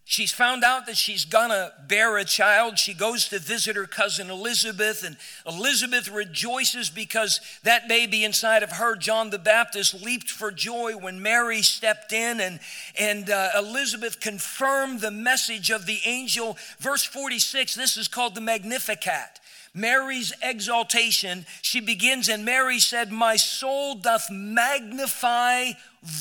She's 0.08 0.32
found 0.32 0.64
out 0.64 0.86
that 0.86 0.98
she's 0.98 1.26
gonna 1.26 1.72
bear 1.88 2.16
a 2.18 2.26
child. 2.26 2.78
She 2.78 2.94
goes 2.94 3.28
to 3.30 3.40
visit 3.40 3.76
her 3.76 3.88
cousin 3.88 4.30
Elizabeth, 4.30 5.04
and 5.04 5.18
Elizabeth 5.48 6.12
rejoices 6.12 6.92
because 6.92 7.42
that 7.64 7.88
baby 7.88 8.24
inside 8.24 8.62
of 8.62 8.74
her, 8.74 8.96
John 8.96 9.32
the 9.32 9.40
Baptist, 9.40 9.96
leaped 9.96 10.30
for 10.30 10.52
joy 10.52 10.96
when 10.96 11.24
Mary 11.24 11.64
stepped 11.64 12.14
in, 12.14 12.40
and, 12.40 12.60
and 13.00 13.32
uh, 13.32 13.50
Elizabeth 13.58 14.20
confirmed 14.20 15.02
the 15.02 15.10
message 15.10 15.72
of 15.72 15.88
the 15.88 16.00
angel. 16.06 16.56
Verse 16.78 17.04
46, 17.04 17.74
this 17.74 17.98
is 17.98 18.08
called 18.08 18.36
the 18.36 18.42
Magnificat. 18.42 19.40
Mary's 19.76 20.32
exaltation, 20.42 21.46
she 21.62 21.82
begins, 21.82 22.30
and 22.30 22.46
Mary 22.46 22.80
said, 22.80 23.12
My 23.12 23.36
soul 23.36 23.96
doth 23.96 24.32
magnify 24.32 25.72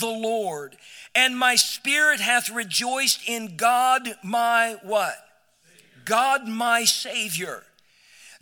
the 0.00 0.06
Lord, 0.06 0.76
and 1.14 1.38
my 1.38 1.54
spirit 1.54 2.18
hath 2.18 2.50
rejoiced 2.50 3.20
in 3.28 3.56
God 3.56 4.16
my 4.24 4.76
what? 4.82 5.14
God 6.04 6.48
my 6.48 6.84
Savior. 6.84 7.62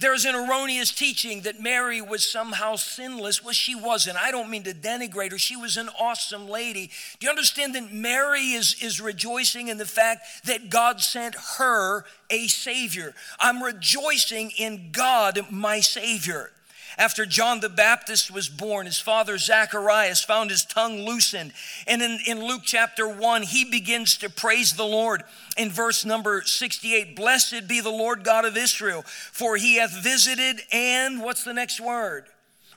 There's 0.02 0.24
an 0.24 0.34
erroneous 0.34 0.90
teaching 0.90 1.42
that 1.42 1.60
Mary 1.60 2.02
was 2.02 2.28
somehow 2.28 2.74
sinless. 2.74 3.42
Well, 3.42 3.52
she 3.52 3.76
wasn't. 3.76 4.16
I 4.16 4.32
don't 4.32 4.50
mean 4.50 4.64
to 4.64 4.74
denigrate 4.74 5.30
her. 5.30 5.38
She 5.38 5.54
was 5.54 5.76
an 5.76 5.88
awesome 5.96 6.48
lady. 6.48 6.90
Do 7.20 7.26
you 7.26 7.30
understand 7.30 7.76
that 7.76 7.92
Mary 7.92 8.50
is, 8.50 8.82
is 8.82 9.00
rejoicing 9.00 9.68
in 9.68 9.78
the 9.78 9.86
fact 9.86 10.26
that 10.44 10.70
God 10.70 11.00
sent 11.00 11.36
her 11.56 12.04
a 12.30 12.48
Savior? 12.48 13.14
I'm 13.38 13.62
rejoicing 13.62 14.50
in 14.58 14.90
God, 14.90 15.38
my 15.50 15.78
Savior. 15.78 16.50
After 16.98 17.24
John 17.26 17.60
the 17.60 17.68
Baptist 17.68 18.30
was 18.30 18.48
born, 18.48 18.86
his 18.86 18.98
father 18.98 19.38
Zacharias 19.38 20.22
found 20.22 20.50
his 20.50 20.64
tongue 20.64 21.02
loosened. 21.02 21.52
And 21.86 22.02
in, 22.02 22.18
in 22.26 22.44
Luke 22.44 22.62
chapter 22.64 23.08
1, 23.08 23.42
he 23.42 23.64
begins 23.64 24.16
to 24.18 24.30
praise 24.30 24.74
the 24.74 24.84
Lord. 24.84 25.22
In 25.56 25.70
verse 25.70 26.04
number 26.04 26.42
68, 26.42 27.16
blessed 27.16 27.66
be 27.68 27.80
the 27.80 27.90
Lord 27.90 28.24
God 28.24 28.44
of 28.44 28.56
Israel, 28.56 29.02
for 29.06 29.56
he 29.56 29.76
hath 29.76 30.02
visited 30.02 30.60
and 30.72 31.22
what's 31.22 31.44
the 31.44 31.54
next 31.54 31.80
word? 31.80 32.26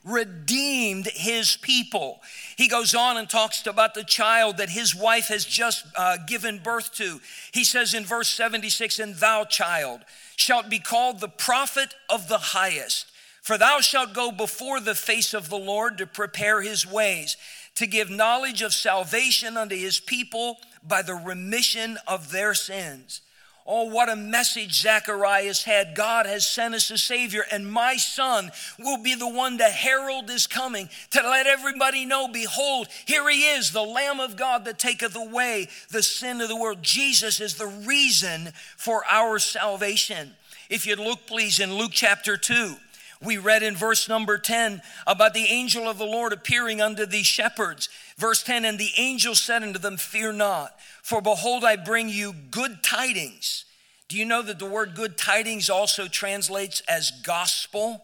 redeemed 0.05 1.07
his 1.07 1.57
people. 1.57 2.22
He 2.57 2.67
goes 2.67 2.93
on 2.93 3.17
and 3.17 3.27
talks 3.27 3.65
about 3.65 3.95
the 3.95 4.03
child 4.03 4.57
that 4.57 4.69
his 4.69 4.95
wife 4.95 5.27
has 5.27 5.43
just 5.43 5.86
uh, 5.95 6.17
given 6.27 6.60
birth 6.60 6.93
to. 6.93 7.19
He 7.51 7.63
says 7.63 7.93
in 7.93 8.05
verse 8.05 8.29
76, 8.29 9.00
And 9.00 9.15
thou, 9.15 9.45
child, 9.45 10.01
shalt 10.36 10.69
be 10.69 10.79
called 10.79 11.19
the 11.19 11.27
prophet 11.27 11.95
of 12.07 12.27
the 12.27 12.38
highest. 12.38 13.07
For 13.45 13.59
thou 13.59 13.79
shalt 13.79 14.15
go 14.15 14.31
before 14.31 14.79
the 14.79 14.95
face 14.95 15.31
of 15.35 15.49
the 15.49 15.55
Lord 15.55 15.99
to 15.99 16.07
prepare 16.07 16.63
his 16.63 16.83
ways, 16.83 17.37
to 17.75 17.85
give 17.85 18.09
knowledge 18.09 18.63
of 18.63 18.73
salvation 18.73 19.55
unto 19.55 19.75
his 19.75 19.99
people 19.99 20.57
by 20.81 21.03
the 21.03 21.13
remission 21.13 21.99
of 22.07 22.31
their 22.31 22.55
sins. 22.55 23.21
Oh, 23.63 23.83
what 23.83 24.09
a 24.09 24.15
message 24.15 24.81
Zacharias 24.81 25.63
had. 25.63 25.93
God 25.93 26.25
has 26.25 26.47
sent 26.47 26.73
us 26.73 26.89
a 26.89 26.97
Savior, 26.97 27.45
and 27.51 27.71
my 27.71 27.97
son 27.97 28.49
will 28.79 29.03
be 29.03 29.13
the 29.13 29.29
one 29.29 29.59
to 29.59 29.65
herald 29.65 30.27
his 30.27 30.47
coming, 30.47 30.89
to 31.11 31.21
let 31.21 31.45
everybody 31.45 32.03
know, 32.03 32.27
behold, 32.27 32.87
here 33.05 33.29
he 33.29 33.45
is, 33.45 33.71
the 33.71 33.83
Lamb 33.83 34.19
of 34.19 34.37
God 34.37 34.65
that 34.65 34.79
taketh 34.79 35.15
away 35.15 35.67
the 35.91 36.01
sin 36.01 36.41
of 36.41 36.49
the 36.49 36.55
world. 36.55 36.81
Jesus 36.81 37.39
is 37.39 37.57
the 37.57 37.67
reason 37.67 38.53
for 38.75 39.03
our 39.07 39.37
salvation. 39.37 40.31
If 40.67 40.87
you'd 40.87 40.97
look, 40.97 41.27
please, 41.27 41.59
in 41.59 41.75
Luke 41.75 41.91
chapter 41.93 42.37
2. 42.37 42.77
We 43.24 43.38
read 43.38 43.63
in 43.63 43.75
verse 43.75 44.10
number 44.10 44.38
10 44.38 44.81
about 45.07 45.34
the 45.34 45.45
angel 45.45 45.88
of 45.88 45.98
the 45.98 46.05
Lord 46.05 46.34
appearing 46.34 46.81
unto 46.81 47.05
these 47.05 47.25
shepherds. 47.25 47.89
Verse 48.17 48.43
10 48.43 48.65
And 48.65 48.77
the 48.77 48.91
angel 48.98 49.36
said 49.36 49.63
unto 49.63 49.79
them, 49.79 49.98
Fear 49.98 50.34
not, 50.34 50.77
for 51.01 51.22
behold, 51.22 51.63
I 51.63 51.75
bring 51.75 52.10
you 52.10 52.34
good 52.34 52.84
tidings. 52.84 53.65
Do 54.07 54.17
you 54.17 54.25
know 54.25 54.41
that 54.43 54.60
the 54.60 54.65
word 54.65 54.95
good 54.95 55.17
tidings 55.17 55.69
also 55.69 56.07
translates 56.07 56.81
as 56.88 57.12
gospel? 57.24 58.03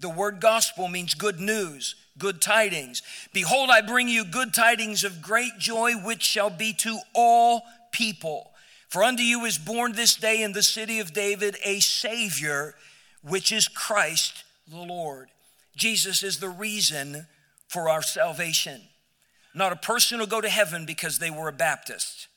The 0.00 0.08
word 0.08 0.40
gospel 0.40 0.88
means 0.88 1.14
good 1.14 1.40
news, 1.40 1.94
good 2.18 2.40
tidings. 2.40 3.02
Behold, 3.32 3.70
I 3.70 3.80
bring 3.80 4.08
you 4.08 4.24
good 4.24 4.54
tidings 4.54 5.04
of 5.04 5.22
great 5.22 5.58
joy, 5.58 5.92
which 5.92 6.22
shall 6.22 6.50
be 6.50 6.72
to 6.74 6.98
all 7.14 7.62
people. 7.92 8.52
For 8.88 9.04
unto 9.04 9.22
you 9.22 9.44
is 9.44 9.58
born 9.58 9.92
this 9.92 10.16
day 10.16 10.42
in 10.42 10.52
the 10.52 10.62
city 10.62 10.98
of 10.98 11.12
David 11.12 11.56
a 11.62 11.80
Savior 11.80 12.74
which 13.22 13.52
is 13.52 13.68
Christ 13.68 14.44
the 14.68 14.78
Lord. 14.78 15.28
Jesus 15.76 16.22
is 16.22 16.38
the 16.38 16.48
reason 16.48 17.26
for 17.68 17.88
our 17.88 18.02
salvation. 18.02 18.80
Not 19.54 19.72
a 19.72 19.76
person 19.76 20.18
will 20.18 20.26
go 20.26 20.40
to 20.40 20.48
heaven 20.48 20.86
because 20.86 21.18
they 21.18 21.30
were 21.30 21.48
a 21.48 21.52
Baptist. 21.52 22.28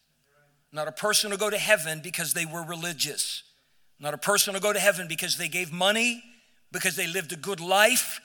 Not 0.72 0.88
a 0.88 0.92
person 0.92 1.30
will 1.30 1.38
go 1.38 1.50
to 1.50 1.58
heaven 1.58 2.00
because 2.02 2.34
they 2.34 2.46
were 2.46 2.64
religious. 2.64 3.44
Not 4.00 4.14
a 4.14 4.18
person 4.18 4.54
will 4.54 4.62
go 4.62 4.74
to 4.74 4.80
heaven 4.80 5.08
because 5.08 5.38
they 5.38 5.48
gave 5.48 5.72
money, 5.72 6.24
because 6.72 6.96
they 6.96 7.08
lived 7.08 7.34
a 7.34 7.36
good 7.36 7.60
life, 7.60 8.22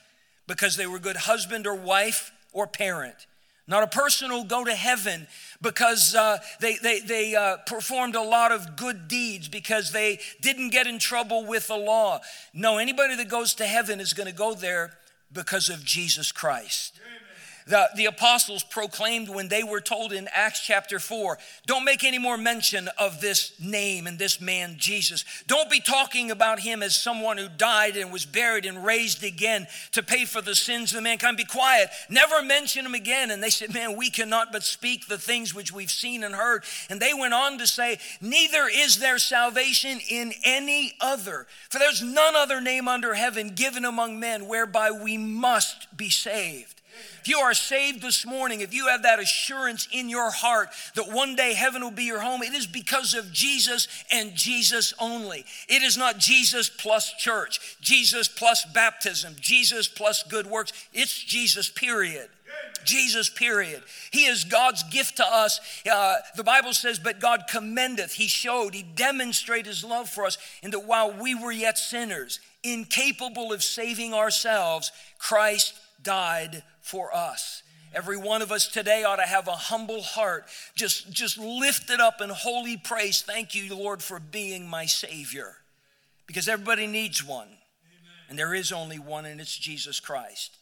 because 0.47 0.77
they 0.77 0.87
were 0.87 0.97
a 0.97 1.01
good 1.01 1.17
husband 1.17 1.67
or 1.67 1.75
wife 1.75 2.33
or 2.53 2.67
parent. 2.67 3.27
Not 3.69 3.83
a 3.83 3.89
person 3.89 4.31
will 4.31 4.45
go 4.45 4.65
to 4.65 4.75
heaven 4.75 5.27
because 5.61 6.15
uh, 6.15 6.39
they, 6.61 6.77
they, 6.77 7.01
they 7.01 7.35
uh, 7.35 7.57
performed 7.67 8.15
a 8.15 8.23
lot 8.23 8.53
of 8.53 8.77
good 8.77 9.09
deeds, 9.09 9.49
because 9.49 9.91
they 9.91 10.21
didn't 10.41 10.71
get 10.71 10.87
in 10.87 10.99
trouble 10.99 11.45
with 11.45 11.67
the 11.67 11.77
law. 11.77 12.21
No, 12.55 12.79
anybody 12.79 13.17
that 13.17 13.29
goes 13.29 13.55
to 13.55 13.67
heaven 13.67 13.99
is 13.99 14.13
going 14.13 14.29
to 14.29 14.35
go 14.35 14.55
there 14.55 14.93
because 15.33 15.69
of 15.69 15.85
Jesus 15.85 16.31
Christ. 16.31 17.01
The, 17.67 17.89
the 17.97 18.05
apostles 18.05 18.63
proclaimed 18.63 19.29
when 19.29 19.49
they 19.49 19.65
were 19.65 19.81
told 19.81 20.13
in 20.13 20.29
Acts 20.33 20.61
chapter 20.61 21.01
4 21.01 21.37
don't 21.67 21.85
make 21.85 22.05
any 22.05 22.19
more 22.19 22.37
mention 22.37 22.89
of 22.97 23.21
this 23.21 23.59
name 23.59 24.07
and 24.07 24.21
this 24.21 24.41
man, 24.41 24.77
Jesus. 24.79 25.25
Don't 25.49 25.69
be 25.69 25.81
talking 25.81 26.31
about 26.31 26.61
him 26.61 26.81
as 26.81 26.95
someone 26.95 27.39
who 27.39 27.49
died 27.49 27.97
and 27.97 28.13
was 28.13 28.25
buried 28.25 28.67
and 28.67 28.85
raised 28.85 29.25
again 29.25 29.67
to 29.93 30.03
pay 30.05 30.25
for 30.25 30.41
the 30.41 30.55
sins 30.55 30.95
of 30.95 31.03
mankind. 31.03 31.37
Be 31.37 31.45
quiet. 31.45 31.89
Never 32.09 32.41
mention 32.41 32.87
him 32.87 32.95
again. 32.95 33.33
And 33.33 33.43
they 33.43 33.51
said, 33.51 33.75
Man, 33.75 33.97
we 33.97 34.11
cannot 34.11 34.53
but 34.53 34.63
speak 34.63 35.09
the 35.09 35.19
things 35.19 35.53
which 35.53 35.73
we've 35.73 35.91
seen 35.91 36.23
and 36.23 36.37
heard. 36.37 36.63
And 36.89 37.01
they 37.01 37.15
went 37.15 37.35
on 37.35 37.59
to 37.59 37.67
say, 37.67 37.99
Neither 38.21 38.69
is 38.73 38.99
there 38.99 39.19
salvation 39.19 39.99
in 40.09 40.33
any 40.45 40.93
other, 41.01 41.49
for 41.69 41.81
there's 41.81 42.03
none 42.03 42.37
other 42.37 42.61
name 42.61 42.87
under 42.87 43.15
heaven 43.15 43.51
given 43.57 43.85
among 43.85 44.21
men 44.21 44.47
whereby 44.47 44.93
we 44.93 45.19
must 45.19 45.97
be 45.97 46.11
saved. 46.11 46.76
If 47.21 47.29
you 47.29 47.39
are 47.39 47.55
saved 47.55 48.03
this 48.03 48.25
morning, 48.27 48.61
if 48.61 48.73
you 48.73 48.89
have 48.89 49.03
that 49.03 49.19
assurance 49.19 49.89
in 49.93 50.09
your 50.09 50.31
heart 50.31 50.69
that 50.95 51.11
one 51.13 51.37
day 51.37 51.55
heaven 51.55 51.83
will 51.83 51.91
be 51.91 52.05
your 52.05 52.21
home, 52.21 52.43
it 52.43 52.55
is 52.55 52.67
because 52.67 53.15
of 53.15 53.33
Jesus 53.33 53.89
and 54.13 54.35
Jesus 54.35 54.95
only. 54.99 55.45
It 55.69 55.83
is 55.83 55.97
not 55.97 56.19
Jesus 56.19 56.69
plus 56.69 57.13
church, 57.15 57.77
Jesus 57.81 58.29
plus 58.29 58.65
baptism, 58.67 59.35
Jesus 59.41 59.89
plus 59.89 60.23
good 60.23 60.47
works. 60.47 60.73
It's 60.93 61.23
Jesus, 61.23 61.69
period. 61.69 62.29
Jesus, 62.85 63.29
period. 63.29 63.83
He 64.13 64.27
is 64.27 64.45
God's 64.45 64.83
gift 64.85 65.17
to 65.17 65.27
us. 65.27 65.61
Uh, 65.91 66.17
the 66.37 66.45
Bible 66.45 66.73
says, 66.73 66.99
But 66.99 67.21
God 67.21 67.45
commendeth, 67.51 68.13
He 68.13 68.29
showed, 68.29 68.75
He 68.75 68.83
demonstrated 68.83 69.67
His 69.67 69.85
love 69.85 70.09
for 70.09 70.25
us, 70.25 70.39
in 70.63 70.71
that 70.71 70.87
while 70.87 71.13
we 71.13 71.35
were 71.35 71.53
yet 71.53 71.77
sinners, 71.77 72.41
incapable 72.63 73.53
of 73.53 73.63
saving 73.63 74.15
ourselves, 74.15 74.93
Christ 75.19 75.75
died 76.03 76.63
for 76.87 77.15
us. 77.15 77.63
Every 77.93 78.17
one 78.17 78.43
of 78.43 78.53
us 78.53 78.69
today 78.69 79.03
ought 79.03 79.17
to 79.17 79.23
have 79.23 79.49
a 79.49 79.53
humble 79.53 80.03
heart, 80.03 80.47
just, 80.75 81.11
just 81.11 81.37
lifted 81.37 81.99
up 81.99 82.21
in 82.21 82.31
holy 82.31 82.77
praise. 82.77 83.23
Thank 83.23 83.55
you, 83.55 83.75
Lord, 83.75 84.03
for 84.03 84.21
being 84.21 84.69
my 84.69 84.87
Savior. 84.87 85.57
Because 86.27 86.49
everybody 86.49 86.87
needs 86.87 87.25
one, 87.25 87.47
Amen. 87.49 87.59
and 88.29 88.39
there 88.39 88.55
is 88.55 88.71
only 88.71 88.99
one, 88.99 89.25
and 89.25 89.41
it's 89.41 89.57
Jesus 89.57 89.99
Christ. 89.99 90.57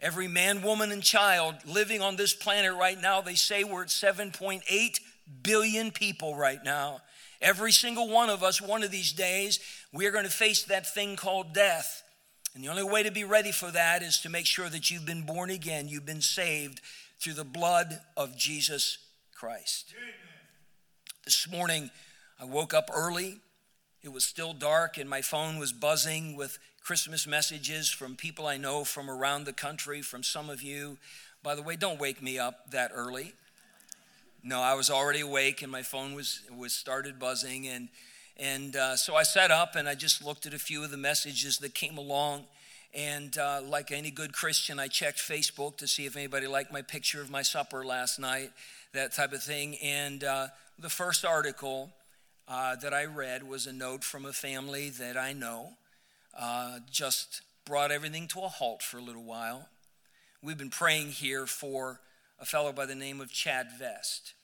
Every 0.00 0.28
man, 0.28 0.62
woman, 0.62 0.92
and 0.92 1.02
child 1.02 1.54
living 1.66 2.02
on 2.02 2.16
this 2.16 2.34
planet 2.34 2.74
right 2.74 3.00
now, 3.00 3.20
they 3.20 3.34
say 3.34 3.64
we're 3.64 3.82
at 3.82 3.88
7.8 3.88 5.00
billion 5.42 5.90
people 5.90 6.36
right 6.36 6.62
now. 6.62 7.00
Every 7.40 7.72
single 7.72 8.08
one 8.08 8.28
of 8.28 8.42
us, 8.42 8.60
one 8.60 8.82
of 8.82 8.90
these 8.90 9.12
days, 9.12 9.58
we're 9.92 10.12
going 10.12 10.24
to 10.24 10.30
face 10.30 10.64
that 10.64 10.86
thing 10.92 11.16
called 11.16 11.54
death. 11.54 12.02
And 12.54 12.62
the 12.62 12.68
only 12.68 12.82
way 12.82 13.02
to 13.02 13.10
be 13.10 13.24
ready 13.24 13.50
for 13.50 13.70
that 13.70 14.02
is 14.02 14.18
to 14.20 14.28
make 14.28 14.46
sure 14.46 14.68
that 14.68 14.90
you've 14.90 15.06
been 15.06 15.22
born 15.22 15.48
again, 15.48 15.88
you've 15.88 16.04
been 16.04 16.20
saved 16.20 16.80
through 17.18 17.34
the 17.34 17.44
blood 17.44 18.00
of 18.16 18.36
Jesus 18.36 18.98
Christ. 19.34 19.94
Amen. 19.96 20.14
This 21.24 21.48
morning, 21.50 21.90
I 22.38 22.44
woke 22.44 22.74
up 22.74 22.90
early. 22.92 23.38
It 24.02 24.12
was 24.12 24.24
still 24.24 24.52
dark, 24.52 24.98
and 24.98 25.08
my 25.08 25.22
phone 25.22 25.58
was 25.58 25.72
buzzing 25.72 26.36
with 26.36 26.58
Christmas 26.82 27.26
messages 27.26 27.88
from 27.88 28.16
people 28.16 28.46
I 28.46 28.56
know 28.56 28.84
from 28.84 29.08
around 29.08 29.44
the 29.44 29.52
country, 29.52 30.02
from 30.02 30.22
some 30.22 30.50
of 30.50 30.62
you. 30.62 30.98
By 31.42 31.54
the 31.54 31.62
way, 31.62 31.76
don't 31.76 32.00
wake 32.00 32.20
me 32.20 32.38
up 32.38 32.70
that 32.72 32.90
early. 32.94 33.32
No, 34.42 34.60
I 34.60 34.74
was 34.74 34.90
already 34.90 35.20
awake, 35.20 35.62
and 35.62 35.70
my 35.70 35.82
phone 35.82 36.14
was 36.14 36.40
was 36.54 36.72
started 36.72 37.20
buzzing, 37.20 37.68
and 37.68 37.88
and 38.38 38.76
uh, 38.76 38.96
so 38.96 39.14
I 39.14 39.22
sat 39.22 39.50
up 39.50 39.76
and 39.76 39.88
I 39.88 39.94
just 39.94 40.24
looked 40.24 40.46
at 40.46 40.54
a 40.54 40.58
few 40.58 40.82
of 40.82 40.90
the 40.90 40.96
messages 40.96 41.58
that 41.58 41.74
came 41.74 41.98
along. 41.98 42.44
And 42.94 43.36
uh, 43.38 43.62
like 43.62 43.90
any 43.90 44.10
good 44.10 44.32
Christian, 44.34 44.78
I 44.78 44.88
checked 44.88 45.18
Facebook 45.18 45.76
to 45.78 45.88
see 45.88 46.04
if 46.04 46.16
anybody 46.16 46.46
liked 46.46 46.72
my 46.72 46.82
picture 46.82 47.22
of 47.22 47.30
my 47.30 47.42
supper 47.42 47.84
last 47.84 48.18
night, 48.18 48.50
that 48.92 49.12
type 49.12 49.32
of 49.32 49.42
thing. 49.42 49.76
And 49.82 50.22
uh, 50.24 50.48
the 50.78 50.90
first 50.90 51.24
article 51.24 51.90
uh, 52.48 52.76
that 52.76 52.92
I 52.92 53.06
read 53.06 53.48
was 53.48 53.66
a 53.66 53.72
note 53.72 54.04
from 54.04 54.26
a 54.26 54.32
family 54.32 54.90
that 54.90 55.16
I 55.16 55.32
know, 55.32 55.70
uh, 56.38 56.80
just 56.90 57.42
brought 57.64 57.90
everything 57.90 58.28
to 58.28 58.40
a 58.40 58.48
halt 58.48 58.82
for 58.82 58.98
a 58.98 59.02
little 59.02 59.22
while. 59.22 59.68
We've 60.42 60.58
been 60.58 60.70
praying 60.70 61.08
here 61.08 61.46
for 61.46 62.00
a 62.40 62.44
fellow 62.44 62.72
by 62.72 62.86
the 62.86 62.94
name 62.94 63.20
of 63.20 63.32
Chad 63.32 63.68
Vest. 63.78 64.34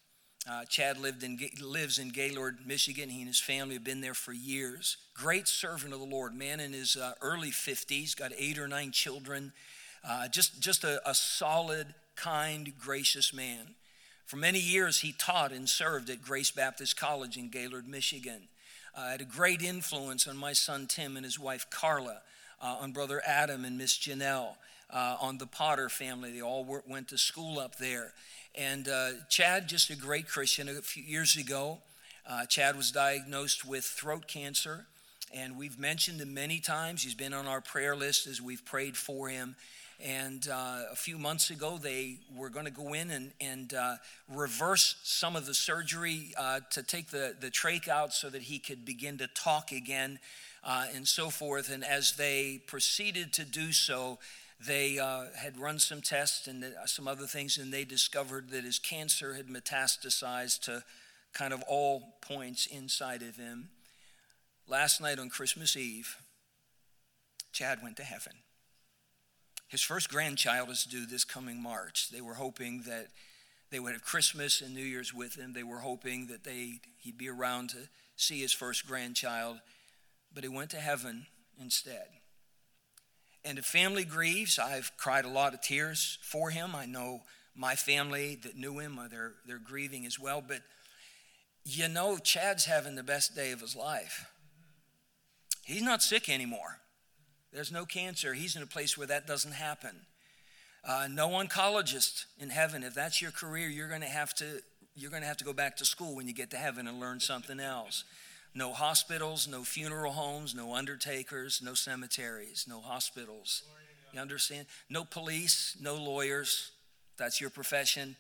Uh, 0.51 0.65
Chad 0.65 0.99
lived 0.99 1.23
in, 1.23 1.39
lives 1.61 1.99
in 1.99 2.09
Gaylord, 2.09 2.59
Michigan. 2.65 3.11
He 3.11 3.19
and 3.19 3.27
his 3.27 3.41
family 3.41 3.75
have 3.75 3.85
been 3.85 4.01
there 4.01 4.15
for 4.15 4.33
years. 4.33 4.97
Great 5.13 5.47
servant 5.47 5.93
of 5.93 6.01
the 6.01 6.07
Lord, 6.07 6.35
man 6.35 6.59
in 6.59 6.73
his 6.73 6.97
uh, 6.97 7.13
early 7.21 7.51
50s, 7.51 8.17
got 8.17 8.33
eight 8.39 8.59
or 8.59 8.67
nine 8.67 8.91
children. 8.91 9.53
Uh, 10.09 10.27
just 10.29 10.61
just 10.61 10.85
a, 10.85 11.07
a 11.09 11.15
solid, 11.15 11.89
kind, 12.17 12.73
gracious 12.81 13.35
man. 13.35 13.75
For 14.25 14.37
many 14.37 14.59
years, 14.59 15.01
he 15.01 15.13
taught 15.13 15.53
and 15.53 15.69
served 15.69 16.09
at 16.09 16.23
Grace 16.23 16.51
Baptist 16.51 16.97
College 16.97 17.37
in 17.37 17.51
Gaylord, 17.51 17.87
Michigan. 17.87 18.49
Uh, 18.95 19.11
had 19.11 19.21
a 19.21 19.25
great 19.25 19.61
influence 19.61 20.27
on 20.27 20.37
my 20.37 20.55
son 20.55 20.87
Tim 20.87 21.17
and 21.17 21.25
his 21.25 21.39
wife 21.39 21.69
Carla, 21.69 22.23
uh, 22.63 22.77
on 22.81 22.93
brother 22.93 23.21
Adam 23.27 23.67
and 23.67 23.77
Miss 23.77 23.99
Janelle, 23.99 24.55
uh, 24.91 25.17
on 25.21 25.37
the 25.39 25.47
Potter 25.47 25.91
family. 25.91 26.33
They 26.33 26.43
all 26.43 26.83
went 26.87 27.09
to 27.09 27.19
school 27.19 27.59
up 27.59 27.77
there. 27.77 28.13
And 28.59 28.89
uh, 28.89 29.11
Chad, 29.29 29.69
just 29.69 29.89
a 29.89 29.95
great 29.95 30.27
Christian. 30.27 30.69
A 30.69 30.83
few 30.83 31.05
years 31.05 31.37
ago, 31.37 31.79
uh, 32.29 32.45
Chad 32.47 32.77
was 32.77 32.91
diagnosed 32.91 33.65
with 33.65 33.85
throat 33.85 34.27
cancer, 34.27 34.87
and 35.33 35.57
we've 35.57 35.79
mentioned 35.79 36.21
him 36.21 36.35
many 36.35 36.59
times. 36.59 37.05
He's 37.05 37.15
been 37.15 37.33
on 37.33 37.47
our 37.47 37.61
prayer 37.61 37.95
list 37.95 38.27
as 38.27 38.43
we've 38.43 38.65
prayed 38.65 38.97
for 38.97 39.29
him. 39.29 39.55
And 40.05 40.49
uh, 40.53 40.81
a 40.91 40.97
few 40.97 41.19
months 41.19 41.51
ago, 41.51 41.79
they 41.81 42.17
were 42.37 42.51
going 42.51 42.65
to 42.65 42.73
go 42.73 42.95
in 42.95 43.13
and, 43.13 43.31
and 43.41 43.75
uh, 43.75 43.95
reverse 44.29 44.97
some 45.05 45.37
of 45.37 45.47
the 45.47 45.55
surgery 45.55 46.33
uh, 46.37 46.59
to 46.73 46.83
take 46.83 47.11
the, 47.11 47.37
the 47.39 47.53
trach 47.53 47.87
out 47.87 48.13
so 48.13 48.29
that 48.29 48.43
he 48.43 48.59
could 48.59 48.85
begin 48.85 49.19
to 49.19 49.29
talk 49.29 49.71
again 49.71 50.19
uh, 50.65 50.87
and 50.97 51.07
so 51.07 51.31
forth. 51.31 51.73
And 51.73 51.85
as 51.85 52.17
they 52.17 52.61
proceeded 52.67 53.33
to 53.35 53.45
do 53.45 53.71
so, 53.71 54.19
they 54.65 54.99
uh, 54.99 55.27
had 55.37 55.59
run 55.59 55.79
some 55.79 56.01
tests 56.01 56.47
and 56.47 56.65
uh, 56.65 56.87
some 56.87 57.07
other 57.07 57.27
things, 57.27 57.59
and 57.59 57.73
they 57.73 57.85
discovered 57.85 58.51
that 58.51 58.65
his 58.65 58.79
cancer 58.79 59.35
had 59.35 59.47
metastasized 59.47 60.61
to 60.63 60.83
kind 61.33 61.53
of 61.53 61.63
all 61.69 62.17
points 62.21 62.67
inside 62.67 63.23
of 63.23 63.37
him. 63.37 63.71
Last 64.67 65.01
night 65.01 65.19
on 65.19 65.29
Christmas 65.29 65.77
Eve, 65.77 66.17
Chad 67.53 67.83
went 67.83 67.97
to 67.99 68.03
heaven. 68.03 68.33
His 69.69 69.83
first 69.83 70.09
grandchild 70.09 70.71
is 70.71 70.85
due 70.85 71.07
this 71.07 71.25
coming 71.25 71.63
March. 71.63 72.09
They 72.11 72.21
were 72.21 72.35
hoping 72.35 72.83
that 72.87 73.09
they 73.71 73.79
would 73.79 73.93
have 73.93 74.03
Christmas 74.03 74.61
and 74.61 74.75
New 74.75 74.85
Year's 74.85 75.13
with 75.13 75.37
him. 75.37 75.53
They 75.53 75.63
were 75.63 75.81
hoping 75.81 76.27
that 76.29 76.45
they, 76.45 76.81
he'd 76.99 77.19
be 77.19 77.29
around 77.29 77.71
to 77.71 77.89
see 78.17 78.41
his 78.41 78.53
first 78.53 78.87
grandchild, 78.87 79.61
but 80.35 80.43
he 80.43 80.49
went 80.49 80.71
to 80.71 80.79
heaven 80.79 81.27
instead. 81.61 82.09
And 83.49 83.59
if 83.59 83.65
family 83.65 84.05
grieves, 84.05 84.59
I've 84.59 84.93
cried 84.99 85.25
a 85.25 85.31
lot 85.31 85.55
of 85.55 85.63
tears 85.63 86.19
for 86.21 86.51
him. 86.51 86.77
I 86.77 86.85
know 86.85 87.23
my 87.57 87.77
family 87.77 88.39
that 88.43 88.57
knew 88.57 88.79
him, 88.79 88.99
uh, 88.99 89.09
they're, 89.09 89.33
they're 89.47 89.59
grieving 89.59 90.05
as 90.05 90.19
well. 90.19 90.45
But 90.47 90.61
you 91.65 91.89
know, 91.89 92.19
Chad's 92.19 92.67
having 92.67 92.95
the 92.95 93.03
best 93.03 93.35
day 93.35 93.53
of 93.53 93.61
his 93.61 93.75
life. 93.75 94.31
He's 95.65 95.83
not 95.83 96.03
sick 96.03 96.29
anymore. 96.29 96.81
There's 97.51 97.73
no 97.73 97.87
cancer. 97.87 98.35
He's 98.35 98.55
in 98.55 98.63
a 98.63 98.67
place 98.67 98.99
where 98.99 99.07
that 99.07 99.27
doesn't 99.27 99.53
happen. 99.53 100.03
Uh, 100.87 101.09
no 101.11 101.29
oncologist 101.29 102.27
in 102.39 102.51
heaven. 102.51 102.83
If 102.83 102.95
that's 102.95 103.23
your 103.23 103.31
career, 103.31 103.69
you're 103.69 103.89
going 103.89 104.03
to 104.03 104.09
have 104.09 104.35
to 104.35 104.61
you're 104.95 105.11
going 105.11 105.23
to 105.23 105.29
have 105.29 105.37
to 105.39 105.45
go 105.45 105.53
back 105.53 105.77
to 105.77 105.85
school 105.85 106.17
when 106.17 106.27
you 106.27 106.35
get 106.35 106.51
to 106.51 106.57
heaven 106.57 106.87
and 106.87 107.01
learn 107.01 107.21
something 107.21 107.61
else. 107.61 108.05
No 108.59 108.73
hospitals, 108.73 109.47
no 109.47 109.63
funeral 109.63 110.13
homes, 110.13 110.53
no 110.53 110.75
undertakers, 110.75 111.63
no 111.63 111.75
cemeteries, 111.75 112.67
no 112.69 112.81
hospitals. 112.81 113.63
You 114.13 114.19
understand? 114.19 114.67
No 114.91 115.05
police, 115.05 115.77
no 115.81 115.95
lawyers. 115.95 116.73
That's 117.19 117.41
your 117.41 117.51
profession. 117.51 118.17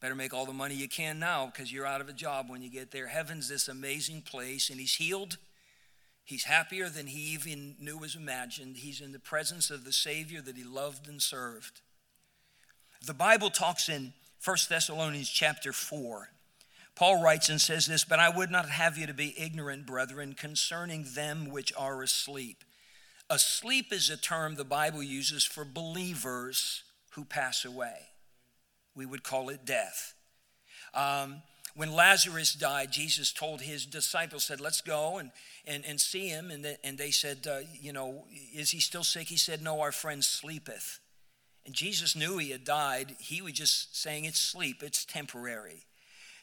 Better 0.00 0.14
make 0.14 0.32
all 0.32 0.46
the 0.46 0.54
money 0.54 0.74
you 0.74 0.88
can 0.88 1.18
now 1.18 1.44
because 1.44 1.70
you're 1.70 1.84
out 1.86 2.00
of 2.00 2.08
a 2.08 2.14
job 2.14 2.48
when 2.48 2.62
you 2.62 2.70
get 2.70 2.90
there. 2.90 3.08
Heaven's 3.08 3.50
this 3.50 3.68
amazing 3.68 4.22
place, 4.22 4.70
and 4.70 4.80
He's 4.80 4.94
healed. 4.94 5.36
He's 6.24 6.44
happier 6.44 6.88
than 6.88 7.06
he 7.06 7.34
even 7.34 7.74
knew 7.78 7.98
was 7.98 8.16
imagined. 8.16 8.78
He's 8.78 9.02
in 9.02 9.12
the 9.12 9.18
presence 9.18 9.70
of 9.70 9.84
the 9.84 9.92
Savior 9.92 10.40
that 10.40 10.56
he 10.56 10.64
loved 10.64 11.06
and 11.06 11.20
served. 11.20 11.82
The 13.04 13.12
Bible 13.12 13.50
talks 13.50 13.90
in 13.90 14.14
1 14.42 14.56
Thessalonians 14.70 15.28
chapter 15.28 15.70
4 15.70 16.30
Paul 16.94 17.22
writes 17.22 17.48
and 17.48 17.60
says 17.60 17.86
this, 17.86 18.04
But 18.04 18.18
I 18.18 18.28
would 18.28 18.50
not 18.50 18.68
have 18.68 18.98
you 18.98 19.06
to 19.06 19.14
be 19.14 19.34
ignorant, 19.38 19.86
brethren, 19.86 20.34
concerning 20.34 21.06
them 21.14 21.50
which 21.50 21.72
are 21.76 22.02
asleep. 22.02 22.64
Asleep 23.30 23.92
is 23.92 24.10
a 24.10 24.16
term 24.16 24.56
the 24.56 24.64
Bible 24.64 25.02
uses 25.02 25.44
for 25.44 25.64
believers 25.64 26.82
who 27.12 27.24
pass 27.24 27.64
away. 27.64 27.96
We 28.94 29.06
would 29.06 29.22
call 29.22 29.48
it 29.48 29.64
death. 29.64 30.14
Um, 30.92 31.42
when 31.74 31.92
Lazarus 31.92 32.52
died, 32.52 32.92
Jesus 32.92 33.32
told 33.32 33.62
his 33.62 33.86
disciples, 33.86 34.44
said, 34.44 34.60
let's 34.60 34.82
go 34.82 35.16
and, 35.16 35.30
and, 35.66 35.84
and 35.86 35.98
see 35.98 36.28
him. 36.28 36.50
And, 36.50 36.62
the, 36.62 36.84
and 36.84 36.98
they 36.98 37.10
said, 37.10 37.46
uh, 37.46 37.60
you 37.80 37.94
know, 37.94 38.26
is 38.54 38.70
he 38.70 38.80
still 38.80 39.04
sick? 39.04 39.28
He 39.28 39.38
said, 39.38 39.62
no, 39.62 39.80
our 39.80 39.92
friend 39.92 40.22
sleepeth. 40.22 41.00
And 41.64 41.74
Jesus 41.74 42.14
knew 42.14 42.36
he 42.36 42.50
had 42.50 42.64
died. 42.64 43.16
He 43.18 43.40
was 43.40 43.54
just 43.54 43.96
saying, 43.96 44.26
it's 44.26 44.40
sleep, 44.40 44.82
it's 44.82 45.06
temporary. 45.06 45.86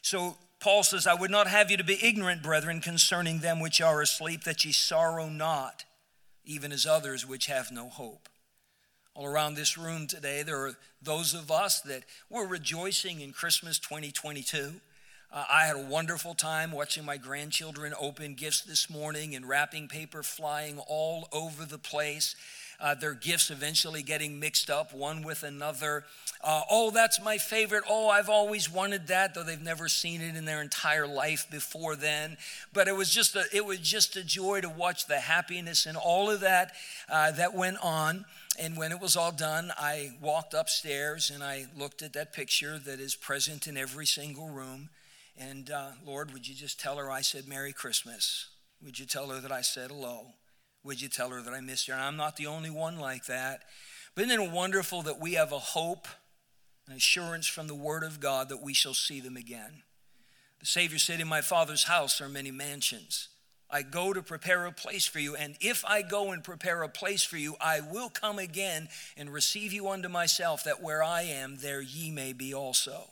So 0.02 0.36
Paul 0.60 0.82
says, 0.82 1.06
I 1.06 1.14
would 1.14 1.30
not 1.30 1.46
have 1.46 1.70
you 1.70 1.76
to 1.76 1.84
be 1.84 1.98
ignorant, 2.02 2.42
brethren, 2.42 2.80
concerning 2.80 3.38
them 3.38 3.60
which 3.60 3.80
are 3.80 4.02
asleep, 4.02 4.44
that 4.44 4.64
ye 4.64 4.72
sorrow 4.72 5.28
not, 5.28 5.84
even 6.44 6.72
as 6.72 6.86
others 6.86 7.26
which 7.26 7.46
have 7.46 7.70
no 7.72 7.88
hope. 7.88 8.28
All 9.14 9.26
around 9.26 9.54
this 9.54 9.76
room 9.76 10.06
today, 10.06 10.42
there 10.42 10.66
are 10.66 10.74
those 11.02 11.34
of 11.34 11.50
us 11.50 11.80
that 11.80 12.04
were 12.28 12.46
rejoicing 12.46 13.20
in 13.20 13.32
Christmas 13.32 13.78
2022. 13.78 14.74
Uh, 15.32 15.44
I 15.50 15.66
had 15.66 15.76
a 15.76 15.86
wonderful 15.86 16.34
time 16.34 16.72
watching 16.72 17.04
my 17.04 17.16
grandchildren 17.16 17.94
open 17.98 18.34
gifts 18.34 18.62
this 18.62 18.90
morning 18.90 19.34
and 19.34 19.48
wrapping 19.48 19.88
paper 19.88 20.22
flying 20.22 20.78
all 20.88 21.28
over 21.32 21.64
the 21.64 21.78
place 21.78 22.34
uh, 22.80 22.94
their 22.94 23.14
gifts 23.14 23.50
eventually 23.50 24.02
getting 24.02 24.40
mixed 24.40 24.70
up 24.70 24.94
one 24.94 25.22
with 25.22 25.42
another. 25.42 26.04
Uh, 26.42 26.62
oh, 26.70 26.90
that's 26.90 27.22
my 27.22 27.36
favorite. 27.36 27.84
Oh, 27.88 28.08
I've 28.08 28.30
always 28.30 28.70
wanted 28.70 29.08
that, 29.08 29.34
though 29.34 29.42
they've 29.42 29.60
never 29.60 29.88
seen 29.88 30.22
it 30.22 30.36
in 30.36 30.46
their 30.46 30.62
entire 30.62 31.06
life 31.06 31.46
before 31.50 31.96
then. 31.96 32.38
But 32.72 32.88
it 32.88 32.96
was 32.96 33.10
just 33.10 33.36
a, 33.36 33.44
it 33.52 33.64
was 33.64 33.78
just 33.78 34.16
a 34.16 34.24
joy 34.24 34.62
to 34.62 34.68
watch 34.68 35.06
the 35.06 35.20
happiness 35.20 35.84
and 35.84 35.96
all 35.96 36.30
of 36.30 36.40
that 36.40 36.72
uh, 37.10 37.32
that 37.32 37.54
went 37.54 37.76
on. 37.82 38.24
And 38.58 38.76
when 38.76 38.92
it 38.92 39.00
was 39.00 39.16
all 39.16 39.32
done, 39.32 39.70
I 39.78 40.12
walked 40.20 40.54
upstairs 40.54 41.30
and 41.30 41.42
I 41.42 41.66
looked 41.76 42.02
at 42.02 42.14
that 42.14 42.32
picture 42.32 42.78
that 42.78 43.00
is 43.00 43.14
present 43.14 43.66
in 43.66 43.76
every 43.76 44.06
single 44.06 44.48
room. 44.48 44.88
And 45.38 45.70
uh, 45.70 45.90
Lord, 46.04 46.32
would 46.32 46.48
you 46.48 46.54
just 46.54 46.80
tell 46.80 46.96
her 46.96 47.10
I 47.10 47.20
said 47.20 47.48
Merry 47.48 47.72
Christmas? 47.72 48.48
Would 48.84 48.98
you 48.98 49.06
tell 49.06 49.28
her 49.28 49.40
that 49.40 49.52
I 49.52 49.60
said 49.60 49.90
hello? 49.90 50.26
Would 50.84 51.00
you 51.00 51.08
tell 51.08 51.30
her 51.30 51.42
that 51.42 51.52
I 51.52 51.60
missed 51.60 51.86
her? 51.88 51.94
And 51.94 52.02
I'm 52.02 52.16
not 52.16 52.36
the 52.36 52.46
only 52.46 52.70
one 52.70 52.98
like 52.98 53.26
that. 53.26 53.64
But 54.14 54.24
isn't 54.26 54.40
it 54.40 54.50
wonderful 54.50 55.02
that 55.02 55.20
we 55.20 55.34
have 55.34 55.52
a 55.52 55.58
hope, 55.58 56.08
an 56.88 56.94
assurance 56.94 57.46
from 57.46 57.66
the 57.66 57.74
Word 57.74 58.02
of 58.02 58.20
God 58.20 58.48
that 58.48 58.62
we 58.62 58.74
shall 58.74 58.94
see 58.94 59.20
them 59.20 59.36
again? 59.36 59.82
The 60.60 60.66
Savior 60.66 60.98
said, 60.98 61.20
In 61.20 61.28
my 61.28 61.40
Father's 61.40 61.84
house 61.84 62.20
are 62.20 62.28
many 62.28 62.50
mansions. 62.50 63.28
I 63.70 63.82
go 63.82 64.12
to 64.12 64.22
prepare 64.22 64.66
a 64.66 64.72
place 64.72 65.06
for 65.06 65.20
you. 65.20 65.36
And 65.36 65.56
if 65.60 65.84
I 65.84 66.02
go 66.02 66.32
and 66.32 66.42
prepare 66.42 66.82
a 66.82 66.88
place 66.88 67.22
for 67.22 67.36
you, 67.36 67.56
I 67.60 67.80
will 67.80 68.08
come 68.08 68.38
again 68.38 68.88
and 69.16 69.32
receive 69.32 69.72
you 69.72 69.88
unto 69.88 70.08
myself, 70.08 70.64
that 70.64 70.82
where 70.82 71.02
I 71.02 71.22
am, 71.22 71.58
there 71.60 71.80
ye 71.80 72.10
may 72.10 72.32
be 72.32 72.52
also. 72.52 72.90
Amen. 72.90 73.06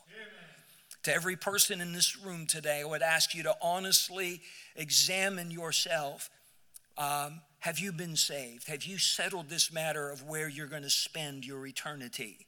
To 1.04 1.14
every 1.14 1.36
person 1.36 1.80
in 1.80 1.92
this 1.92 2.18
room 2.18 2.46
today, 2.46 2.80
I 2.80 2.84
would 2.84 3.02
ask 3.02 3.34
you 3.34 3.44
to 3.44 3.54
honestly 3.62 4.40
examine 4.74 5.50
yourself. 5.50 6.28
Um, 6.96 7.40
have 7.60 7.78
you 7.78 7.92
been 7.92 8.16
saved? 8.16 8.68
Have 8.68 8.84
you 8.84 8.98
settled 8.98 9.48
this 9.48 9.72
matter 9.72 10.10
of 10.10 10.22
where 10.22 10.48
you're 10.48 10.66
going 10.66 10.82
to 10.82 10.90
spend 10.90 11.44
your 11.44 11.66
eternity? 11.66 12.46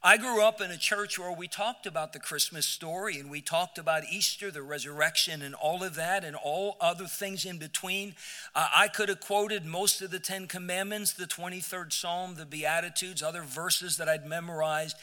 I 0.00 0.16
grew 0.16 0.42
up 0.42 0.60
in 0.60 0.70
a 0.70 0.76
church 0.76 1.18
where 1.18 1.32
we 1.32 1.48
talked 1.48 1.84
about 1.84 2.12
the 2.12 2.20
Christmas 2.20 2.66
story 2.66 3.18
and 3.18 3.28
we 3.28 3.40
talked 3.40 3.78
about 3.78 4.04
Easter, 4.10 4.48
the 4.50 4.62
resurrection, 4.62 5.42
and 5.42 5.56
all 5.56 5.82
of 5.82 5.96
that, 5.96 6.22
and 6.22 6.36
all 6.36 6.76
other 6.80 7.06
things 7.06 7.44
in 7.44 7.58
between. 7.58 8.14
Uh, 8.54 8.68
I 8.76 8.86
could 8.86 9.08
have 9.08 9.18
quoted 9.18 9.66
most 9.66 10.00
of 10.00 10.12
the 10.12 10.20
Ten 10.20 10.46
Commandments, 10.46 11.12
the 11.12 11.26
23rd 11.26 11.92
Psalm, 11.92 12.36
the 12.36 12.46
Beatitudes, 12.46 13.24
other 13.24 13.42
verses 13.42 13.96
that 13.96 14.08
I'd 14.08 14.24
memorized. 14.24 14.96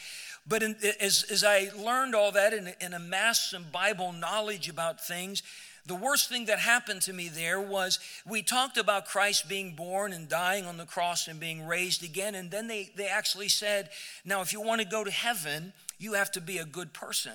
But 0.48 0.62
in, 0.62 0.76
as, 0.98 1.26
as 1.30 1.44
I 1.44 1.68
learned 1.76 2.14
all 2.14 2.32
that 2.32 2.54
and, 2.54 2.74
and 2.80 2.94
amassed 2.94 3.50
some 3.50 3.66
Bible 3.70 4.12
knowledge 4.12 4.70
about 4.70 5.04
things, 5.04 5.42
the 5.86 5.94
worst 5.94 6.28
thing 6.28 6.46
that 6.46 6.58
happened 6.58 7.02
to 7.02 7.12
me 7.12 7.28
there 7.28 7.60
was 7.60 7.98
we 8.26 8.42
talked 8.42 8.76
about 8.76 9.06
Christ 9.06 9.48
being 9.48 9.74
born 9.74 10.12
and 10.12 10.28
dying 10.28 10.66
on 10.66 10.76
the 10.76 10.84
cross 10.84 11.28
and 11.28 11.38
being 11.38 11.66
raised 11.66 12.04
again. 12.04 12.34
And 12.34 12.50
then 12.50 12.66
they, 12.66 12.90
they 12.96 13.08
actually 13.08 13.48
said, 13.48 13.90
now, 14.24 14.40
if 14.40 14.52
you 14.52 14.60
want 14.60 14.80
to 14.80 14.86
go 14.86 15.04
to 15.04 15.10
heaven, 15.10 15.72
you 15.98 16.14
have 16.14 16.30
to 16.32 16.40
be 16.40 16.58
a 16.58 16.64
good 16.64 16.92
person. 16.92 17.34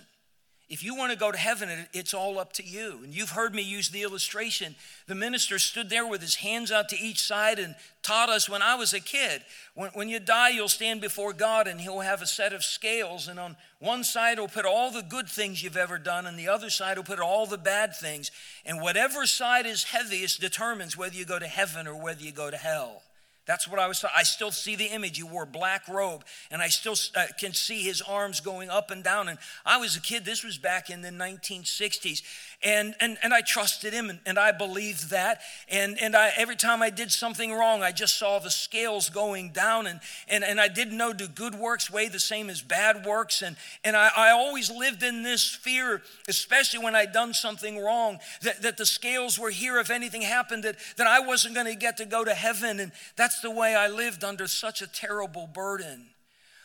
If 0.71 0.85
you 0.85 0.95
want 0.95 1.11
to 1.11 1.17
go 1.17 1.33
to 1.33 1.37
heaven, 1.37 1.69
it's 1.91 2.13
all 2.13 2.39
up 2.39 2.53
to 2.53 2.63
you. 2.63 3.01
And 3.03 3.13
you've 3.13 3.31
heard 3.31 3.53
me 3.53 3.61
use 3.61 3.89
the 3.89 4.03
illustration. 4.03 4.75
The 5.05 5.15
minister 5.15 5.59
stood 5.59 5.89
there 5.89 6.07
with 6.07 6.21
his 6.21 6.35
hands 6.35 6.71
out 6.71 6.87
to 6.89 6.97
each 6.97 7.21
side 7.21 7.59
and 7.59 7.75
taught 8.03 8.29
us 8.29 8.47
when 8.47 8.61
I 8.61 8.75
was 8.75 8.93
a 8.93 9.01
kid. 9.01 9.41
When, 9.75 9.89
when 9.89 10.07
you 10.07 10.17
die, 10.17 10.51
you'll 10.51 10.69
stand 10.69 11.01
before 11.01 11.33
God 11.33 11.67
and 11.67 11.81
He'll 11.81 11.99
have 11.99 12.21
a 12.21 12.25
set 12.25 12.53
of 12.53 12.63
scales. 12.63 13.27
And 13.27 13.37
on 13.37 13.57
one 13.79 14.05
side, 14.05 14.37
He'll 14.37 14.47
put 14.47 14.63
all 14.63 14.91
the 14.91 15.01
good 15.01 15.27
things 15.27 15.61
you've 15.61 15.75
ever 15.75 15.97
done, 15.97 16.25
and 16.25 16.39
the 16.39 16.47
other 16.47 16.69
side, 16.69 16.95
He'll 16.95 17.03
put 17.03 17.19
all 17.19 17.45
the 17.45 17.57
bad 17.57 17.93
things. 17.93 18.31
And 18.65 18.79
whatever 18.79 19.25
side 19.25 19.65
is 19.65 19.83
heaviest 19.83 20.39
determines 20.39 20.95
whether 20.95 21.17
you 21.17 21.25
go 21.25 21.37
to 21.37 21.47
heaven 21.47 21.85
or 21.85 22.01
whether 22.01 22.23
you 22.23 22.31
go 22.31 22.49
to 22.49 22.55
hell. 22.55 23.03
That's 23.47 23.67
what 23.67 23.79
I 23.79 23.87
was. 23.87 24.05
I 24.15 24.23
still 24.23 24.51
see 24.51 24.75
the 24.75 24.85
image. 24.85 25.17
He 25.17 25.23
wore 25.23 25.47
black 25.47 25.87
robe, 25.87 26.23
and 26.51 26.61
I 26.61 26.67
still 26.67 26.95
uh, 27.15 27.25
can 27.39 27.53
see 27.53 27.81
his 27.81 28.01
arms 28.01 28.39
going 28.39 28.69
up 28.69 28.91
and 28.91 29.03
down. 29.03 29.27
And 29.27 29.39
I 29.65 29.77
was 29.77 29.95
a 29.95 30.01
kid. 30.01 30.25
This 30.25 30.43
was 30.43 30.59
back 30.59 30.91
in 30.91 31.01
the 31.01 31.09
1960s, 31.09 32.21
and 32.63 32.95
and 32.99 33.17
and 33.23 33.33
I 33.33 33.41
trusted 33.41 33.93
him, 33.93 34.09
and, 34.09 34.19
and 34.25 34.37
I 34.37 34.51
believed 34.51 35.09
that. 35.09 35.41
And 35.69 35.99
and 36.01 36.15
I 36.15 36.31
every 36.37 36.55
time 36.55 36.81
I 36.81 36.89
did 36.89 37.11
something 37.11 37.51
wrong, 37.51 37.81
I 37.81 37.91
just 37.91 38.17
saw 38.17 38.39
the 38.39 38.51
scales 38.51 39.09
going 39.09 39.49
down, 39.49 39.87
and 39.87 39.99
and 40.27 40.43
and 40.43 40.59
I 40.59 40.67
didn't 40.67 40.97
know 40.97 41.13
do 41.13 41.27
good 41.27 41.55
works 41.55 41.89
weigh 41.89 42.07
the 42.07 42.19
same 42.19 42.49
as 42.49 42.61
bad 42.61 43.05
works, 43.05 43.41
and 43.41 43.55
and 43.83 43.95
I, 43.95 44.11
I 44.15 44.29
always 44.31 44.69
lived 44.69 45.01
in 45.03 45.23
this 45.23 45.49
fear, 45.49 46.01
especially 46.27 46.83
when 46.83 46.95
I'd 46.95 47.13
done 47.13 47.33
something 47.33 47.79
wrong, 47.79 48.19
that 48.43 48.61
that 48.61 48.77
the 48.77 48.85
scales 48.85 49.39
were 49.39 49.49
here 49.49 49.79
if 49.79 49.89
anything 49.89 50.21
happened, 50.21 50.63
that 50.63 50.77
that 50.97 51.07
I 51.07 51.19
wasn't 51.19 51.55
going 51.55 51.67
to 51.67 51.75
get 51.75 51.97
to 51.97 52.05
go 52.05 52.23
to 52.23 52.33
heaven, 52.33 52.79
and 52.79 52.91
that's 53.15 53.41
the 53.41 53.51
way 53.51 53.75
I 53.75 53.87
lived 53.87 54.23
under 54.23 54.47
such 54.47 54.81
a 54.81 54.87
terrible 54.87 55.47
burden. 55.47 56.10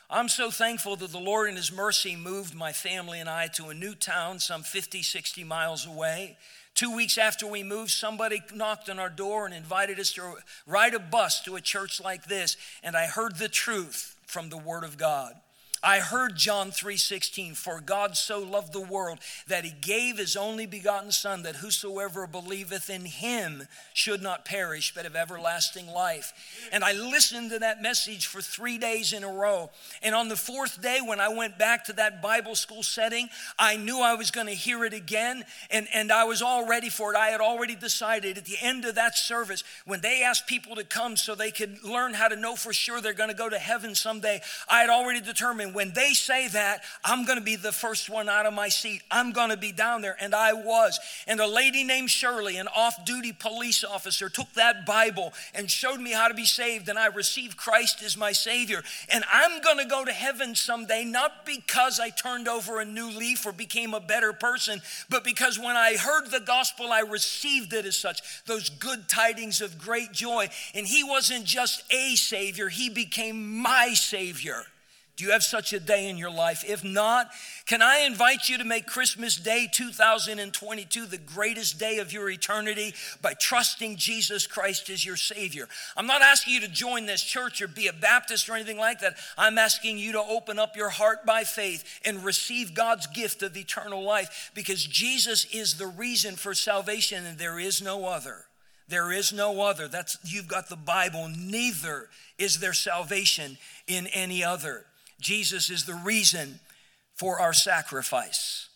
I'm 0.08 0.28
so 0.28 0.50
thankful 0.52 0.94
that 0.96 1.10
the 1.10 1.18
Lord 1.18 1.48
in 1.48 1.56
His 1.56 1.72
mercy 1.72 2.14
moved 2.14 2.54
my 2.54 2.72
family 2.72 3.18
and 3.18 3.28
I 3.28 3.48
to 3.54 3.68
a 3.68 3.74
new 3.74 3.94
town 3.94 4.38
some 4.38 4.62
50, 4.62 5.02
60 5.02 5.42
miles 5.42 5.84
away. 5.84 6.36
Two 6.74 6.94
weeks 6.94 7.18
after 7.18 7.46
we 7.46 7.62
moved, 7.62 7.90
somebody 7.90 8.40
knocked 8.54 8.88
on 8.88 8.98
our 8.98 9.08
door 9.08 9.46
and 9.46 9.54
invited 9.54 9.98
us 9.98 10.12
to 10.12 10.34
ride 10.66 10.94
a 10.94 11.00
bus 11.00 11.40
to 11.42 11.56
a 11.56 11.60
church 11.60 12.00
like 12.00 12.26
this, 12.26 12.56
and 12.82 12.94
I 12.94 13.06
heard 13.06 13.38
the 13.38 13.48
truth 13.48 14.14
from 14.26 14.50
the 14.50 14.58
Word 14.58 14.84
of 14.84 14.98
God. 14.98 15.34
I 15.82 16.00
heard 16.00 16.36
John 16.36 16.70
3:16 16.70 17.54
for 17.54 17.80
God 17.80 18.16
so 18.16 18.38
loved 18.38 18.72
the 18.72 18.80
world 18.80 19.18
that 19.46 19.64
he 19.64 19.70
gave 19.70 20.18
his 20.18 20.36
only 20.36 20.66
begotten 20.66 21.12
son 21.12 21.42
that 21.42 21.56
whosoever 21.56 22.26
believeth 22.26 22.90
in 22.90 23.04
him 23.04 23.68
should 23.92 24.22
not 24.22 24.44
perish 24.44 24.92
but 24.94 25.04
have 25.04 25.16
everlasting 25.16 25.86
life. 25.86 26.32
And 26.72 26.82
I 26.84 26.92
listened 26.92 27.50
to 27.50 27.58
that 27.60 27.82
message 27.82 28.26
for 28.26 28.40
3 28.40 28.78
days 28.78 29.12
in 29.12 29.24
a 29.24 29.32
row. 29.32 29.70
And 30.02 30.14
on 30.14 30.28
the 30.28 30.36
fourth 30.36 30.80
day 30.80 31.00
when 31.00 31.20
I 31.20 31.28
went 31.28 31.58
back 31.58 31.84
to 31.84 31.92
that 31.94 32.22
Bible 32.22 32.54
school 32.54 32.82
setting, 32.82 33.28
I 33.58 33.76
knew 33.76 34.00
I 34.00 34.14
was 34.14 34.30
going 34.30 34.46
to 34.48 34.54
hear 34.54 34.84
it 34.84 34.94
again 34.94 35.44
and 35.70 35.88
and 35.92 36.10
I 36.10 36.24
was 36.24 36.42
all 36.42 36.66
ready 36.66 36.88
for 36.88 37.12
it. 37.12 37.16
I 37.16 37.28
had 37.28 37.40
already 37.40 37.74
decided 37.74 38.38
at 38.38 38.44
the 38.44 38.58
end 38.60 38.84
of 38.84 38.94
that 38.96 39.16
service 39.16 39.62
when 39.84 40.00
they 40.00 40.22
asked 40.22 40.46
people 40.46 40.76
to 40.76 40.84
come 40.84 41.16
so 41.16 41.34
they 41.34 41.50
could 41.50 41.82
learn 41.82 42.14
how 42.14 42.28
to 42.28 42.36
know 42.36 42.56
for 42.56 42.72
sure 42.72 43.00
they're 43.00 43.12
going 43.12 43.30
to 43.30 43.34
go 43.34 43.48
to 43.48 43.58
heaven 43.58 43.94
someday, 43.94 44.40
I 44.68 44.80
had 44.80 44.90
already 44.90 45.20
determined 45.20 45.65
and 45.66 45.74
when 45.74 45.90
they 45.94 46.12
say 46.12 46.46
that, 46.46 46.85
I'm 47.05 47.24
going 47.24 47.38
to 47.38 47.44
be 47.44 47.57
the 47.57 47.72
first 47.72 48.09
one 48.09 48.29
out 48.29 48.46
of 48.46 48.55
my 48.55 48.68
seat. 48.68 49.02
I'm 49.11 49.33
going 49.33 49.50
to 49.50 49.57
be 49.57 49.72
down 49.72 50.00
there. 50.00 50.16
And 50.20 50.33
I 50.33 50.52
was. 50.52 51.00
And 51.26 51.40
a 51.40 51.46
lady 51.46 51.83
named 51.83 52.09
Shirley, 52.09 52.57
an 52.57 52.68
off 52.68 53.05
duty 53.05 53.33
police 53.33 53.83
officer, 53.83 54.29
took 54.29 54.52
that 54.52 54.87
Bible 54.87 55.33
and 55.55 55.68
showed 55.68 55.98
me 55.98 56.12
how 56.12 56.29
to 56.29 56.35
be 56.35 56.44
saved. 56.44 56.88
And 56.88 56.96
I 56.96 57.07
received 57.07 57.57
Christ 57.57 58.00
as 58.05 58.16
my 58.16 58.31
Savior. 58.31 58.85
And 59.09 59.24
I'm 59.33 59.61
going 59.61 59.79
to 59.79 59.87
go 59.87 60.05
to 60.05 60.12
heaven 60.12 60.55
someday, 60.55 61.05
not 61.05 61.44
because 61.44 61.98
I 61.98 62.11
turned 62.11 62.46
over 62.46 62.79
a 62.79 62.85
new 62.85 63.11
leaf 63.11 63.44
or 63.44 63.50
became 63.50 63.92
a 63.92 63.98
better 63.98 64.33
person, 64.33 64.81
but 65.11 65.24
because 65.24 65.59
when 65.59 65.74
I 65.74 65.96
heard 65.96 66.31
the 66.31 66.38
gospel, 66.38 66.92
I 66.92 67.00
received 67.00 67.72
it 67.72 67.87
as 67.87 67.96
such 67.96 68.44
those 68.44 68.70
good 68.70 69.09
tidings 69.09 69.61
of 69.61 69.81
great 69.81 70.12
joy. 70.12 70.48
And 70.76 70.87
He 70.87 71.02
wasn't 71.02 71.44
just 71.44 71.83
a 71.92 72.14
Savior, 72.14 72.68
He 72.68 72.88
became 72.88 73.59
my 73.59 73.94
Savior. 73.94 74.64
Do 75.16 75.24
you 75.24 75.31
have 75.31 75.42
such 75.42 75.72
a 75.72 75.81
day 75.81 76.11
in 76.11 76.18
your 76.18 76.31
life? 76.31 76.62
If 76.68 76.85
not, 76.85 77.31
can 77.64 77.81
I 77.81 78.00
invite 78.00 78.50
you 78.50 78.59
to 78.59 78.64
make 78.64 78.87
Christmas 78.87 79.37
Day 79.37 79.66
2022 79.72 81.07
the 81.07 81.16
greatest 81.16 81.79
day 81.79 81.98
of 82.00 82.12
your 82.12 82.29
eternity 82.29 82.92
by 83.22 83.33
trusting 83.33 83.96
Jesus 83.96 84.46
Christ 84.46 84.90
as 84.90 85.07
your 85.07 85.16
Savior? 85.16 85.68
I'm 85.96 86.07
not 86.07 86.20
asking 86.20 86.52
you 86.52 86.61
to 86.61 86.68
join 86.68 87.07
this 87.07 87.22
church 87.22 87.62
or 87.62 87.68
be 87.68 87.87
a 87.87 87.94
Baptist 87.94 88.46
or 88.50 88.57
anything 88.57 88.76
like 88.76 89.00
that. 89.00 89.16
I'm 89.38 89.57
asking 89.57 89.96
you 89.96 90.12
to 90.12 90.20
open 90.20 90.59
up 90.59 90.76
your 90.76 90.90
heart 90.90 91.24
by 91.24 91.44
faith 91.44 92.00
and 92.05 92.22
receive 92.22 92.74
God's 92.74 93.07
gift 93.07 93.42
of 93.42 93.57
eternal 93.57 94.02
life 94.02 94.50
because 94.55 94.85
Jesus 94.85 95.46
is 95.46 95.79
the 95.79 95.87
reason 95.87 96.37
for 96.37 96.52
salvation 96.52 97.24
and 97.24 97.38
there 97.38 97.59
is 97.59 97.81
no 97.81 98.05
other. 98.05 98.44
There 98.88 99.11
is 99.11 99.33
no 99.33 99.62
other. 99.62 99.88
That's 99.88 100.18
you've 100.24 100.46
got 100.46 100.68
the 100.68 100.76
Bible. 100.76 101.31
Neither 101.35 102.11
is 102.38 102.61
there 102.61 102.74
salvation 102.74 103.57
in 103.87 104.09
any 104.09 104.44
other. 104.44 104.85
Jesus 105.20 105.70
is 105.70 105.85
the 105.85 105.94
reason 105.94 106.61
for 107.14 107.40
our 107.40 107.52
sacrifice. 107.52 108.68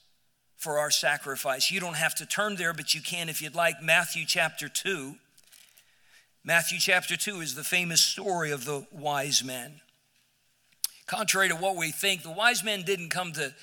For 0.57 0.79
our 0.79 0.91
sacrifice. 0.91 1.71
You 1.71 1.81
don't 1.81 1.97
have 1.97 2.15
to 2.17 2.27
turn 2.27 2.57
there, 2.57 2.73
but 2.73 2.95
you 2.95 3.01
can 3.01 3.29
if 3.29 3.41
you'd 3.41 3.55
like. 3.55 3.83
Matthew 3.83 4.25
chapter 4.27 4.69
2. 4.69 5.15
Matthew 6.45 6.79
chapter 6.79 7.17
2 7.17 7.41
is 7.41 7.55
the 7.55 7.65
famous 7.65 8.01
story 8.01 8.51
of 8.51 8.65
the 8.65 8.87
wise 8.91 9.45
men. 9.45 9.81
Contrary 11.07 11.49
to 11.49 11.57
what 11.57 11.77
we 11.77 11.91
think, 11.91 12.23
the 12.23 12.31
wise 12.31 12.65
men 12.65 12.83
didn't 12.83 13.11
come 13.11 13.33
to 13.33 13.55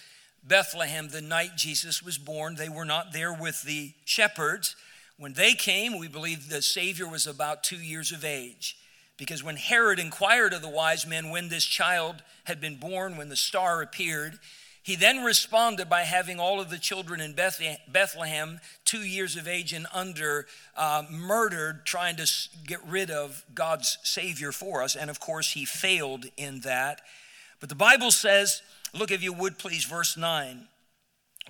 Bethlehem 0.43 1.09
the 1.09 1.21
night 1.21 1.55
Jesus 1.55 2.03
was 2.03 2.17
born. 2.17 2.55
They 2.55 2.69
were 2.69 2.85
not 2.85 3.13
there 3.13 3.33
with 3.33 3.63
the 3.63 3.93
shepherds. 4.05 4.75
When 5.17 5.33
they 5.33 5.53
came, 5.53 5.97
we 5.97 6.07
believe 6.07 6.49
the 6.49 6.61
Savior 6.61 7.07
was 7.07 7.25
about 7.25 7.63
two 7.63 7.77
years 7.77 8.11
of 8.11 8.23
age. 8.23 8.77
Because 9.17 9.43
when 9.43 9.55
Herod 9.55 9.99
inquired 9.99 10.53
of 10.53 10.61
the 10.61 10.69
wise 10.69 11.07
men 11.07 11.29
when 11.29 11.49
this 11.49 11.65
child 11.65 12.23
had 12.43 12.61
been 12.61 12.77
born, 12.77 13.17
when 13.17 13.29
the 13.29 13.35
star 13.35 13.81
appeared, 13.81 14.39
he 14.87 14.95
then 14.95 15.23
responded 15.23 15.89
by 15.89 16.03
having 16.03 16.39
all 16.39 16.61
of 16.61 16.69
the 16.69 16.77
children 16.77 17.19
in 17.19 17.33
Bethlehem, 17.33 18.61
two 18.85 19.01
years 19.01 19.35
of 19.35 19.45
age 19.45 19.73
and 19.73 19.85
under, 19.93 20.45
uh, 20.77 21.03
murdered, 21.11 21.85
trying 21.85 22.15
to 22.15 22.31
get 22.65 22.79
rid 22.87 23.11
of 23.11 23.43
God's 23.53 23.97
Savior 24.03 24.53
for 24.53 24.81
us. 24.81 24.95
And 24.95 25.09
of 25.09 25.19
course, 25.19 25.51
he 25.51 25.65
failed 25.65 26.27
in 26.37 26.61
that. 26.61 27.01
But 27.59 27.67
the 27.67 27.75
Bible 27.75 28.11
says, 28.11 28.61
look 28.93 29.11
if 29.11 29.21
you 29.21 29.33
would 29.33 29.57
please, 29.57 29.83
verse 29.83 30.15
9. 30.15 30.69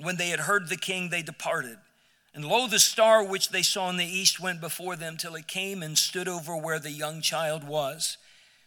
When 0.02 0.18
they 0.18 0.30
had 0.30 0.40
heard 0.40 0.70
the 0.70 0.76
king, 0.76 1.10
they 1.10 1.22
departed. 1.22 1.78
And 2.38 2.46
lo, 2.46 2.68
the 2.68 2.78
star 2.78 3.24
which 3.24 3.50
they 3.50 3.64
saw 3.64 3.90
in 3.90 3.98
the 3.98 4.06
east 4.06 4.40
went 4.40 4.62
before 4.62 4.96
them 4.96 5.18
till 5.18 5.34
it 5.34 5.48
came 5.48 5.82
and 5.82 5.98
stood 5.98 6.28
over 6.28 6.56
where 6.56 6.78
the 6.78 6.92
young 6.92 7.20
child 7.20 7.64
was. 7.64 8.20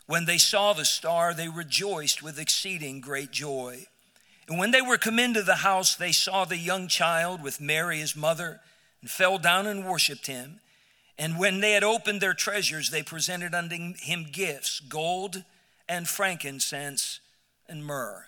When 0.06 0.24
they 0.24 0.38
saw 0.38 0.72
the 0.72 0.84
star, 0.84 1.32
they 1.32 1.48
rejoiced 1.48 2.20
with 2.20 2.36
exceeding 2.36 3.00
great 3.00 3.30
joy. 3.30 3.86
And 4.48 4.58
when 4.58 4.72
they 4.72 4.82
were 4.82 4.98
come 4.98 5.20
into 5.20 5.44
the 5.44 5.54
house, 5.62 5.94
they 5.94 6.10
saw 6.10 6.44
the 6.44 6.56
young 6.56 6.88
child 6.88 7.44
with 7.44 7.60
Mary 7.60 8.00
his 8.00 8.16
mother, 8.16 8.60
and 9.02 9.08
fell 9.08 9.38
down 9.38 9.68
and 9.68 9.86
worshipped 9.86 10.26
him. 10.26 10.58
And 11.16 11.38
when 11.38 11.60
they 11.60 11.70
had 11.70 11.84
opened 11.84 12.20
their 12.20 12.34
treasures, 12.34 12.90
they 12.90 13.04
presented 13.04 13.54
unto 13.54 13.94
him 13.98 14.26
gifts 14.32 14.80
gold 14.80 15.44
and 15.88 16.08
frankincense 16.08 17.20
and 17.68 17.84
myrrh. 17.84 18.26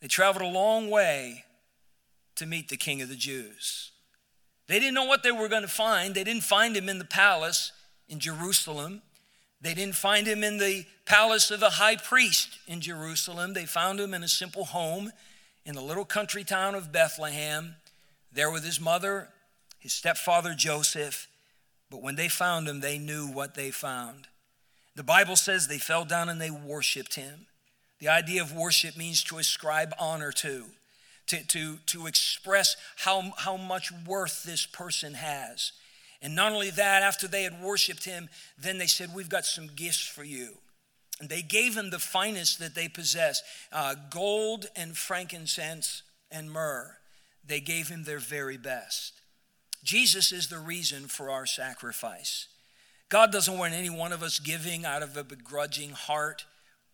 They 0.00 0.08
traveled 0.08 0.42
a 0.42 0.52
long 0.52 0.90
way 0.90 1.44
to 2.34 2.44
meet 2.44 2.68
the 2.70 2.76
King 2.76 3.00
of 3.02 3.08
the 3.08 3.14
Jews. 3.14 3.92
They 4.68 4.78
didn't 4.78 4.94
know 4.94 5.06
what 5.06 5.22
they 5.22 5.32
were 5.32 5.48
going 5.48 5.62
to 5.62 5.68
find. 5.68 6.14
They 6.14 6.24
didn't 6.24 6.44
find 6.44 6.76
him 6.76 6.88
in 6.88 6.98
the 6.98 7.04
palace 7.04 7.72
in 8.08 8.20
Jerusalem. 8.20 9.02
They 9.60 9.74
didn't 9.74 9.96
find 9.96 10.26
him 10.26 10.44
in 10.44 10.58
the 10.58 10.84
palace 11.04 11.50
of 11.50 11.60
the 11.60 11.70
high 11.70 11.96
priest 11.96 12.58
in 12.66 12.80
Jerusalem. 12.80 13.54
They 13.54 13.64
found 13.64 13.98
him 13.98 14.14
in 14.14 14.22
a 14.22 14.28
simple 14.28 14.66
home 14.66 15.10
in 15.64 15.74
the 15.74 15.82
little 15.82 16.04
country 16.04 16.44
town 16.44 16.74
of 16.74 16.92
Bethlehem, 16.92 17.76
there 18.32 18.50
with 18.50 18.64
his 18.64 18.80
mother, 18.80 19.28
his 19.78 19.92
stepfather 19.92 20.54
Joseph. 20.54 21.28
But 21.90 22.02
when 22.02 22.16
they 22.16 22.28
found 22.28 22.68
him, 22.68 22.80
they 22.80 22.98
knew 22.98 23.26
what 23.26 23.54
they 23.54 23.70
found. 23.70 24.28
The 24.94 25.02
Bible 25.02 25.36
says 25.36 25.66
they 25.66 25.78
fell 25.78 26.04
down 26.04 26.28
and 26.28 26.40
they 26.40 26.50
worshiped 26.50 27.14
him. 27.14 27.46
The 28.00 28.08
idea 28.08 28.42
of 28.42 28.54
worship 28.54 28.96
means 28.96 29.24
to 29.24 29.38
ascribe 29.38 29.94
honor 29.98 30.30
to 30.32 30.66
to, 31.28 31.46
to, 31.46 31.76
to 31.86 32.06
express 32.06 32.76
how, 32.96 33.32
how 33.38 33.56
much 33.56 33.92
worth 34.06 34.42
this 34.42 34.66
person 34.66 35.14
has. 35.14 35.72
And 36.20 36.34
not 36.34 36.52
only 36.52 36.70
that, 36.70 37.02
after 37.02 37.28
they 37.28 37.44
had 37.44 37.62
worshiped 37.62 38.04
him, 38.04 38.28
then 38.60 38.78
they 38.78 38.86
said, 38.86 39.14
We've 39.14 39.28
got 39.28 39.44
some 39.44 39.68
gifts 39.74 40.06
for 40.06 40.24
you. 40.24 40.54
And 41.20 41.28
they 41.28 41.42
gave 41.42 41.76
him 41.76 41.90
the 41.90 41.98
finest 41.98 42.58
that 42.58 42.74
they 42.74 42.88
possessed 42.88 43.44
uh, 43.72 43.94
gold 44.10 44.66
and 44.76 44.96
frankincense 44.96 46.02
and 46.30 46.50
myrrh. 46.50 46.96
They 47.46 47.60
gave 47.60 47.88
him 47.88 48.04
their 48.04 48.18
very 48.18 48.56
best. 48.56 49.14
Jesus 49.82 50.32
is 50.32 50.48
the 50.48 50.58
reason 50.58 51.06
for 51.06 51.30
our 51.30 51.46
sacrifice. 51.46 52.46
God 53.08 53.32
doesn't 53.32 53.56
want 53.56 53.74
any 53.74 53.90
one 53.90 54.12
of 54.12 54.22
us 54.22 54.38
giving 54.38 54.84
out 54.84 55.02
of 55.02 55.16
a 55.16 55.24
begrudging 55.24 55.90
heart, 55.90 56.44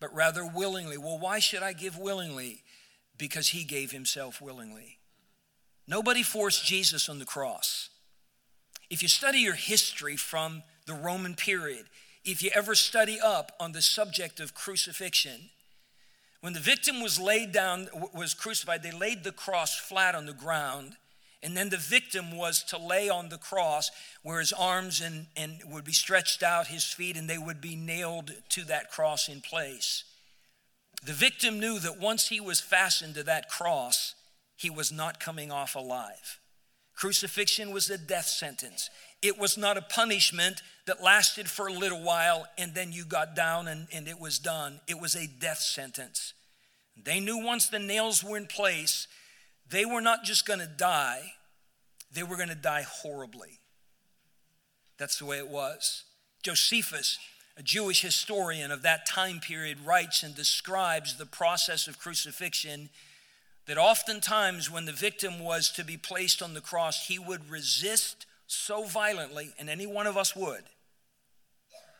but 0.00 0.14
rather 0.14 0.46
willingly. 0.46 0.96
Well, 0.96 1.18
why 1.18 1.38
should 1.38 1.62
I 1.62 1.72
give 1.72 1.98
willingly? 1.98 2.62
Because 3.18 3.48
he 3.48 3.64
gave 3.64 3.92
himself 3.92 4.40
willingly. 4.40 4.98
Nobody 5.86 6.22
forced 6.22 6.64
Jesus 6.64 7.08
on 7.08 7.18
the 7.18 7.24
cross. 7.24 7.90
If 8.90 9.02
you 9.02 9.08
study 9.08 9.38
your 9.38 9.54
history 9.54 10.16
from 10.16 10.62
the 10.86 10.94
Roman 10.94 11.34
period, 11.34 11.86
if 12.24 12.42
you 12.42 12.50
ever 12.54 12.74
study 12.74 13.18
up 13.20 13.52
on 13.60 13.72
the 13.72 13.82
subject 13.82 14.40
of 14.40 14.54
crucifixion, 14.54 15.50
when 16.40 16.52
the 16.52 16.60
victim 16.60 17.00
was 17.00 17.18
laid 17.18 17.52
down, 17.52 17.88
was 18.14 18.34
crucified, 18.34 18.82
they 18.82 18.90
laid 18.90 19.24
the 19.24 19.32
cross 19.32 19.78
flat 19.78 20.14
on 20.14 20.26
the 20.26 20.32
ground. 20.32 20.96
And 21.42 21.56
then 21.56 21.68
the 21.68 21.76
victim 21.76 22.36
was 22.36 22.62
to 22.64 22.78
lay 22.78 23.10
on 23.10 23.28
the 23.28 23.38
cross 23.38 23.90
where 24.22 24.40
his 24.40 24.52
arms 24.52 25.00
and, 25.00 25.26
and 25.36 25.60
would 25.66 25.84
be 25.84 25.92
stretched 25.92 26.42
out, 26.42 26.68
his 26.68 26.84
feet, 26.84 27.16
and 27.16 27.28
they 27.28 27.38
would 27.38 27.60
be 27.60 27.76
nailed 27.76 28.32
to 28.50 28.64
that 28.64 28.90
cross 28.90 29.28
in 29.28 29.40
place. 29.42 30.04
The 31.04 31.12
victim 31.12 31.60
knew 31.60 31.78
that 31.80 32.00
once 32.00 32.28
he 32.28 32.40
was 32.40 32.60
fastened 32.60 33.14
to 33.14 33.22
that 33.24 33.50
cross, 33.50 34.14
he 34.56 34.70
was 34.70 34.90
not 34.90 35.20
coming 35.20 35.52
off 35.52 35.74
alive. 35.74 36.40
Crucifixion 36.94 37.72
was 37.72 37.90
a 37.90 37.98
death 37.98 38.26
sentence. 38.26 38.88
It 39.20 39.38
was 39.38 39.58
not 39.58 39.76
a 39.76 39.82
punishment 39.82 40.62
that 40.86 41.02
lasted 41.02 41.50
for 41.50 41.66
a 41.66 41.72
little 41.72 42.02
while 42.02 42.46
and 42.56 42.74
then 42.74 42.92
you 42.92 43.04
got 43.04 43.34
down 43.34 43.68
and, 43.68 43.88
and 43.92 44.06
it 44.06 44.20
was 44.20 44.38
done. 44.38 44.80
It 44.86 45.00
was 45.00 45.14
a 45.14 45.26
death 45.26 45.58
sentence. 45.58 46.34
They 47.02 47.20
knew 47.20 47.44
once 47.44 47.68
the 47.68 47.78
nails 47.78 48.22
were 48.22 48.36
in 48.36 48.46
place, 48.46 49.08
they 49.68 49.84
were 49.84 50.00
not 50.00 50.24
just 50.24 50.46
going 50.46 50.60
to 50.60 50.66
die, 50.66 51.32
they 52.12 52.22
were 52.22 52.36
going 52.36 52.48
to 52.48 52.54
die 52.54 52.86
horribly. 52.88 53.60
That's 54.98 55.18
the 55.18 55.24
way 55.24 55.38
it 55.38 55.48
was. 55.48 56.04
Josephus, 56.42 57.18
a 57.56 57.62
Jewish 57.62 58.02
historian 58.02 58.70
of 58.70 58.82
that 58.82 59.06
time 59.06 59.40
period, 59.40 59.78
writes 59.84 60.22
and 60.22 60.34
describes 60.34 61.16
the 61.16 61.26
process 61.26 61.86
of 61.86 61.98
crucifixion 61.98 62.88
that 63.66 63.78
oftentimes 63.78 64.70
when 64.70 64.84
the 64.84 64.92
victim 64.92 65.38
was 65.38 65.70
to 65.70 65.84
be 65.84 65.96
placed 65.96 66.42
on 66.42 66.54
the 66.54 66.60
cross, 66.60 67.06
he 67.06 67.18
would 67.18 67.48
resist 67.48 68.26
so 68.46 68.84
violently, 68.84 69.52
and 69.58 69.70
any 69.70 69.86
one 69.86 70.06
of 70.06 70.16
us 70.16 70.36
would, 70.36 70.64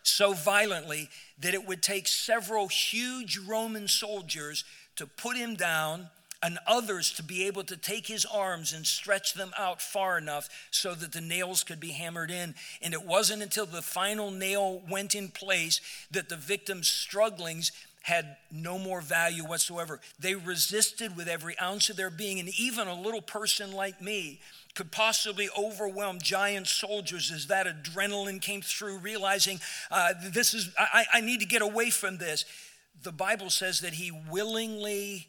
so 0.02 0.32
violently 0.32 1.08
that 1.38 1.54
it 1.54 1.66
would 1.66 1.82
take 1.82 2.06
several 2.06 2.68
huge 2.68 3.38
Roman 3.38 3.88
soldiers 3.88 4.64
to 4.96 5.06
put 5.06 5.36
him 5.36 5.54
down 5.54 6.10
and 6.44 6.58
others 6.66 7.10
to 7.14 7.22
be 7.22 7.46
able 7.46 7.64
to 7.64 7.76
take 7.76 8.06
his 8.06 8.26
arms 8.26 8.74
and 8.74 8.86
stretch 8.86 9.32
them 9.32 9.50
out 9.58 9.80
far 9.80 10.18
enough 10.18 10.50
so 10.70 10.94
that 10.94 11.12
the 11.12 11.20
nails 11.20 11.64
could 11.64 11.80
be 11.80 11.92
hammered 11.92 12.30
in. 12.30 12.54
And 12.82 12.92
it 12.92 13.06
wasn't 13.06 13.42
until 13.42 13.64
the 13.64 13.80
final 13.80 14.30
nail 14.30 14.82
went 14.90 15.14
in 15.14 15.28
place 15.28 15.80
that 16.10 16.28
the 16.28 16.36
victim's 16.36 16.86
strugglings 16.86 17.72
had 18.02 18.36
no 18.52 18.78
more 18.78 19.00
value 19.00 19.42
whatsoever. 19.46 19.98
They 20.18 20.34
resisted 20.34 21.16
with 21.16 21.28
every 21.28 21.58
ounce 21.58 21.88
of 21.88 21.96
their 21.96 22.10
being, 22.10 22.38
and 22.38 22.50
even 22.60 22.88
a 22.88 23.00
little 23.00 23.22
person 23.22 23.72
like 23.72 24.02
me 24.02 24.40
could 24.74 24.92
possibly 24.92 25.48
overwhelm 25.56 26.18
giant 26.20 26.66
soldiers 26.66 27.32
as 27.32 27.46
that 27.46 27.66
adrenaline 27.66 28.42
came 28.42 28.60
through, 28.60 28.98
realizing 28.98 29.58
uh, 29.90 30.12
this 30.22 30.52
is, 30.52 30.68
I, 30.78 31.06
I 31.14 31.20
need 31.22 31.40
to 31.40 31.46
get 31.46 31.62
away 31.62 31.88
from 31.88 32.18
this. 32.18 32.44
The 33.02 33.12
Bible 33.12 33.48
says 33.48 33.80
that 33.80 33.94
he 33.94 34.10
willingly 34.10 35.28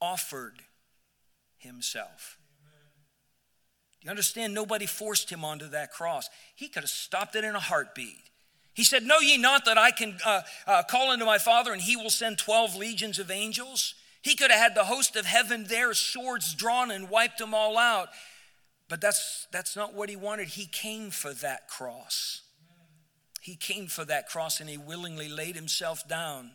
offered 0.00 0.62
himself. 1.58 2.38
Do 4.00 4.06
you 4.06 4.10
understand? 4.10 4.54
Nobody 4.54 4.86
forced 4.86 5.30
him 5.30 5.44
onto 5.44 5.68
that 5.68 5.92
cross. 5.92 6.28
He 6.54 6.68
could 6.68 6.82
have 6.82 6.90
stopped 6.90 7.36
it 7.36 7.44
in 7.44 7.54
a 7.54 7.60
heartbeat. 7.60 8.30
He 8.72 8.84
said, 8.84 9.02
Know 9.02 9.18
ye 9.18 9.36
not 9.36 9.66
that 9.66 9.76
I 9.76 9.90
can 9.90 10.16
uh, 10.24 10.42
uh, 10.66 10.82
call 10.84 11.10
unto 11.10 11.26
my 11.26 11.38
Father 11.38 11.72
and 11.72 11.82
he 11.82 11.96
will 11.96 12.10
send 12.10 12.38
12 12.38 12.76
legions 12.76 13.18
of 13.18 13.30
angels? 13.30 13.94
He 14.22 14.36
could 14.36 14.50
have 14.50 14.60
had 14.60 14.74
the 14.74 14.84
host 14.84 15.16
of 15.16 15.26
heaven 15.26 15.64
there, 15.68 15.92
swords 15.92 16.54
drawn, 16.54 16.90
and 16.90 17.10
wiped 17.10 17.38
them 17.38 17.54
all 17.54 17.76
out. 17.76 18.08
But 18.88 19.00
that's, 19.00 19.46
that's 19.52 19.76
not 19.76 19.94
what 19.94 20.08
he 20.08 20.16
wanted. 20.16 20.48
He 20.48 20.66
came 20.66 21.10
for 21.10 21.32
that 21.34 21.68
cross. 21.68 22.42
He 23.40 23.56
came 23.56 23.86
for 23.86 24.04
that 24.04 24.28
cross 24.28 24.60
and 24.60 24.68
he 24.68 24.76
willingly 24.76 25.28
laid 25.28 25.56
himself 25.56 26.06
down 26.08 26.52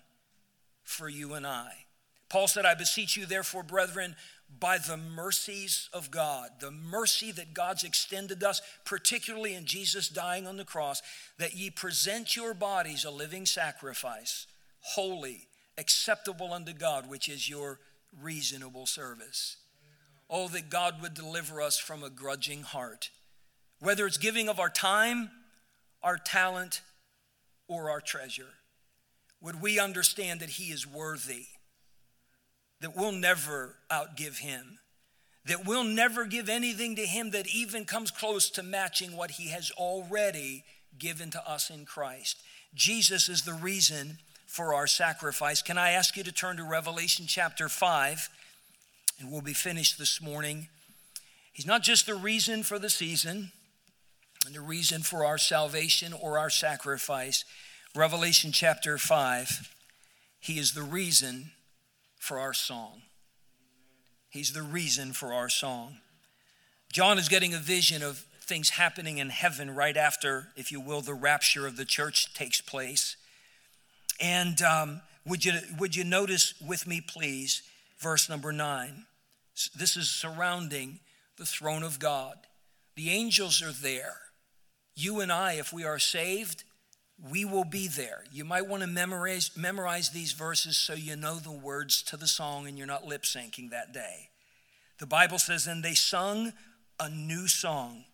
for 0.83 1.09
you 1.09 1.33
and 1.33 1.45
I. 1.45 1.84
Paul 2.29 2.47
said, 2.47 2.65
I 2.65 2.73
beseech 2.73 3.15
you, 3.15 3.25
therefore, 3.25 3.63
brethren, 3.63 4.15
by 4.59 4.77
the 4.77 4.97
mercies 4.97 5.89
of 5.93 6.11
God, 6.11 6.49
the 6.59 6.71
mercy 6.71 7.31
that 7.31 7.53
God's 7.53 7.83
extended 7.83 8.43
us, 8.43 8.61
particularly 8.85 9.53
in 9.53 9.65
Jesus 9.65 10.07
dying 10.07 10.47
on 10.47 10.57
the 10.57 10.65
cross, 10.65 11.01
that 11.37 11.55
ye 11.55 11.69
present 11.69 12.35
your 12.35 12.53
bodies 12.53 13.05
a 13.05 13.11
living 13.11 13.45
sacrifice, 13.45 14.47
holy, 14.79 15.47
acceptable 15.77 16.53
unto 16.53 16.73
God, 16.73 17.09
which 17.09 17.27
is 17.27 17.49
your 17.49 17.79
reasonable 18.21 18.85
service. 18.85 19.57
Oh, 20.29 20.47
that 20.49 20.69
God 20.69 21.01
would 21.01 21.13
deliver 21.13 21.61
us 21.61 21.77
from 21.77 22.03
a 22.03 22.09
grudging 22.09 22.63
heart, 22.63 23.09
whether 23.79 24.07
it's 24.07 24.17
giving 24.17 24.49
of 24.49 24.59
our 24.59 24.69
time, 24.69 25.29
our 26.01 26.17
talent, 26.17 26.81
or 27.67 27.89
our 27.89 28.01
treasure. 28.01 28.53
Would 29.41 29.61
we 29.61 29.79
understand 29.79 30.39
that 30.39 30.51
He 30.51 30.71
is 30.71 30.87
worthy? 30.87 31.45
That 32.81 32.95
we'll 32.95 33.11
never 33.11 33.75
outgive 33.91 34.39
him, 34.39 34.79
that 35.45 35.65
we'll 35.65 35.83
never 35.83 36.25
give 36.25 36.49
anything 36.49 36.95
to 36.95 37.05
him 37.05 37.31
that 37.31 37.47
even 37.47 37.85
comes 37.85 38.11
close 38.11 38.49
to 38.51 38.63
matching 38.63 39.15
what 39.15 39.31
he 39.31 39.49
has 39.49 39.71
already 39.71 40.63
given 40.97 41.29
to 41.31 41.49
us 41.49 41.69
in 41.69 41.85
Christ. 41.85 42.41
Jesus 42.73 43.29
is 43.29 43.43
the 43.43 43.53
reason 43.53 44.17
for 44.45 44.73
our 44.73 44.87
sacrifice. 44.87 45.61
Can 45.61 45.77
I 45.77 45.91
ask 45.91 46.15
you 46.15 46.23
to 46.23 46.31
turn 46.31 46.57
to 46.57 46.63
Revelation 46.63 47.25
chapter 47.27 47.69
5? 47.69 48.29
And 49.19 49.31
we'll 49.31 49.41
be 49.41 49.53
finished 49.53 49.97
this 49.97 50.21
morning. 50.21 50.67
He's 51.53 51.65
not 51.65 51.83
just 51.83 52.05
the 52.05 52.15
reason 52.15 52.63
for 52.63 52.77
the 52.77 52.89
season 52.89 53.51
and 54.45 54.53
the 54.53 54.61
reason 54.61 55.01
for 55.01 55.25
our 55.25 55.37
salvation 55.37 56.13
or 56.13 56.37
our 56.37 56.49
sacrifice. 56.49 57.45
Revelation 57.95 58.51
chapter 58.51 58.97
5, 58.97 59.73
He 60.39 60.59
is 60.59 60.73
the 60.73 60.83
reason 60.83 61.51
for 62.25 62.39
our 62.39 62.53
song. 62.53 63.03
He's 64.29 64.51
the 64.51 64.63
reason 64.63 65.13
for 65.13 65.31
our 65.31 65.47
song. 65.47 65.97
John 66.91 67.19
is 67.19 67.29
getting 67.29 67.53
a 67.53 67.59
vision 67.59 68.01
of 68.01 68.25
things 68.41 68.71
happening 68.71 69.19
in 69.19 69.29
heaven 69.29 69.73
right 69.75 69.95
after, 69.95 70.47
if 70.55 70.71
you 70.71 70.81
will, 70.81 71.01
the 71.01 71.13
rapture 71.13 71.67
of 71.67 71.77
the 71.77 71.85
church 71.85 72.33
takes 72.33 72.61
place. 72.61 73.15
And 74.19 74.59
um, 74.63 75.01
would, 75.25 75.45
you, 75.45 75.53
would 75.77 75.95
you 75.95 76.03
notice 76.03 76.55
with 76.59 76.87
me, 76.87 76.99
please, 76.99 77.61
verse 77.99 78.27
number 78.27 78.51
nine? 78.51 79.05
This 79.75 79.95
is 79.95 80.09
surrounding 80.09 80.99
the 81.37 81.45
throne 81.45 81.83
of 81.83 81.99
God. 81.99 82.35
The 82.95 83.11
angels 83.11 83.61
are 83.61 83.71
there. 83.71 84.17
You 84.95 85.21
and 85.21 85.31
I, 85.31 85.53
if 85.53 85.71
we 85.71 85.83
are 85.83 85.99
saved, 85.99 86.63
we 87.17 87.45
will 87.45 87.63
be 87.63 87.87
there. 87.87 88.23
You 88.31 88.43
might 88.43 88.67
want 88.67 88.81
to 88.81 88.87
memorize, 88.87 89.51
memorize 89.55 90.09
these 90.09 90.33
verses 90.33 90.77
so 90.77 90.93
you 90.93 91.15
know 91.15 91.35
the 91.35 91.51
words 91.51 92.01
to 92.03 92.17
the 92.17 92.27
song 92.27 92.67
and 92.67 92.77
you're 92.77 92.87
not 92.87 93.05
lip 93.05 93.23
syncing 93.23 93.69
that 93.69 93.93
day. 93.93 94.29
The 94.99 95.05
Bible 95.05 95.39
says, 95.39 95.67
And 95.67 95.83
they 95.83 95.93
sung 95.93 96.53
a 96.99 97.09
new 97.09 97.47
song, 97.47 98.05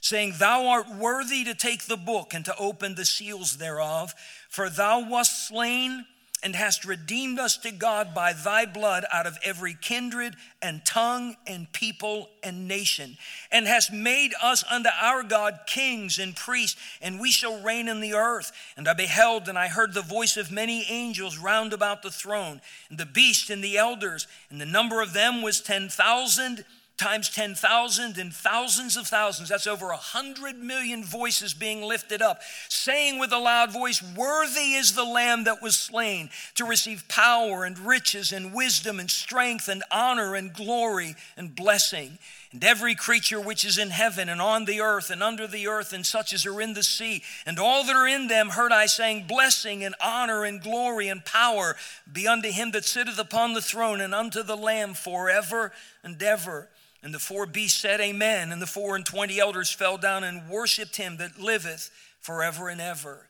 saying, 0.00 0.34
Thou 0.38 0.66
art 0.66 0.86
worthy 0.88 1.44
to 1.44 1.54
take 1.54 1.86
the 1.86 1.96
book 1.96 2.32
and 2.34 2.44
to 2.46 2.56
open 2.58 2.94
the 2.94 3.04
seals 3.04 3.58
thereof, 3.58 4.14
for 4.48 4.70
thou 4.70 5.08
wast 5.08 5.48
slain 5.48 6.04
and 6.42 6.54
hast 6.54 6.84
redeemed 6.84 7.38
us 7.38 7.56
to 7.58 7.70
God 7.70 8.14
by 8.14 8.32
thy 8.32 8.64
blood 8.64 9.04
out 9.12 9.26
of 9.26 9.38
every 9.44 9.74
kindred 9.74 10.34
and 10.62 10.84
tongue 10.84 11.36
and 11.46 11.72
people 11.72 12.28
and 12.42 12.68
nation, 12.68 13.16
and 13.50 13.66
hast 13.66 13.92
made 13.92 14.32
us 14.42 14.64
unto 14.70 14.88
our 15.00 15.22
God 15.22 15.60
kings 15.66 16.18
and 16.18 16.36
priests, 16.36 16.80
and 17.02 17.20
we 17.20 17.30
shall 17.30 17.60
reign 17.62 17.88
in 17.88 18.00
the 18.00 18.14
earth. 18.14 18.52
And 18.76 18.88
I 18.88 18.94
beheld 18.94 19.48
and 19.48 19.58
I 19.58 19.68
heard 19.68 19.94
the 19.94 20.02
voice 20.02 20.36
of 20.36 20.50
many 20.52 20.84
angels 20.88 21.38
round 21.38 21.72
about 21.72 22.02
the 22.02 22.10
throne, 22.10 22.60
and 22.88 22.98
the 22.98 23.06
beast 23.06 23.50
and 23.50 23.62
the 23.62 23.76
elders, 23.76 24.26
and 24.50 24.60
the 24.60 24.66
number 24.66 25.02
of 25.02 25.12
them 25.12 25.42
was 25.42 25.60
ten 25.60 25.88
thousand 25.88 26.64
times 26.98 27.30
10,000 27.30 28.18
and 28.18 28.34
thousands 28.34 28.96
of 28.96 29.06
thousands. 29.06 29.48
That's 29.48 29.66
over 29.66 29.90
a 29.90 29.96
hundred 29.96 30.56
million 30.56 31.04
voices 31.04 31.54
being 31.54 31.82
lifted 31.82 32.20
up, 32.20 32.40
saying 32.68 33.18
with 33.18 33.32
a 33.32 33.38
loud 33.38 33.72
voice, 33.72 34.02
Worthy 34.02 34.74
is 34.74 34.94
the 34.94 35.04
Lamb 35.04 35.44
that 35.44 35.62
was 35.62 35.76
slain 35.76 36.30
to 36.56 36.64
receive 36.64 37.08
power 37.08 37.64
and 37.64 37.78
riches 37.78 38.32
and 38.32 38.52
wisdom 38.52 39.00
and 39.00 39.10
strength 39.10 39.68
and 39.68 39.82
honor 39.90 40.34
and 40.34 40.52
glory 40.52 41.14
and 41.36 41.54
blessing. 41.54 42.18
And 42.52 42.64
every 42.64 42.94
creature 42.94 43.40
which 43.40 43.64
is 43.64 43.76
in 43.76 43.90
heaven 43.90 44.28
and 44.28 44.40
on 44.40 44.64
the 44.64 44.80
earth 44.80 45.10
and 45.10 45.22
under 45.22 45.46
the 45.46 45.68
earth 45.68 45.92
and 45.92 46.04
such 46.04 46.32
as 46.32 46.46
are 46.46 46.60
in 46.60 46.72
the 46.72 46.82
sea, 46.82 47.22
and 47.44 47.58
all 47.58 47.84
that 47.84 47.94
are 47.94 48.08
in 48.08 48.28
them, 48.28 48.50
heard 48.50 48.72
I 48.72 48.86
saying, 48.86 49.26
Blessing 49.26 49.84
and 49.84 49.94
honor 50.02 50.44
and 50.44 50.62
glory 50.62 51.08
and 51.08 51.24
power 51.24 51.76
be 52.10 52.26
unto 52.26 52.50
him 52.50 52.70
that 52.70 52.86
sitteth 52.86 53.18
upon 53.18 53.52
the 53.52 53.60
throne 53.60 54.00
and 54.00 54.14
unto 54.14 54.42
the 54.42 54.56
Lamb 54.56 54.94
forever 54.94 55.72
and 56.02 56.22
ever. 56.22 56.68
And 57.02 57.14
the 57.14 57.18
four 57.18 57.46
beasts 57.46 57.80
said, 57.80 58.00
Amen. 58.00 58.50
And 58.50 58.60
the 58.60 58.66
four 58.66 58.96
and 58.96 59.06
twenty 59.06 59.38
elders 59.38 59.72
fell 59.72 59.98
down 59.98 60.24
and 60.24 60.48
worshiped 60.48 60.96
him 60.96 61.16
that 61.18 61.38
liveth 61.38 61.90
forever 62.20 62.68
and 62.68 62.80
ever. 62.80 63.28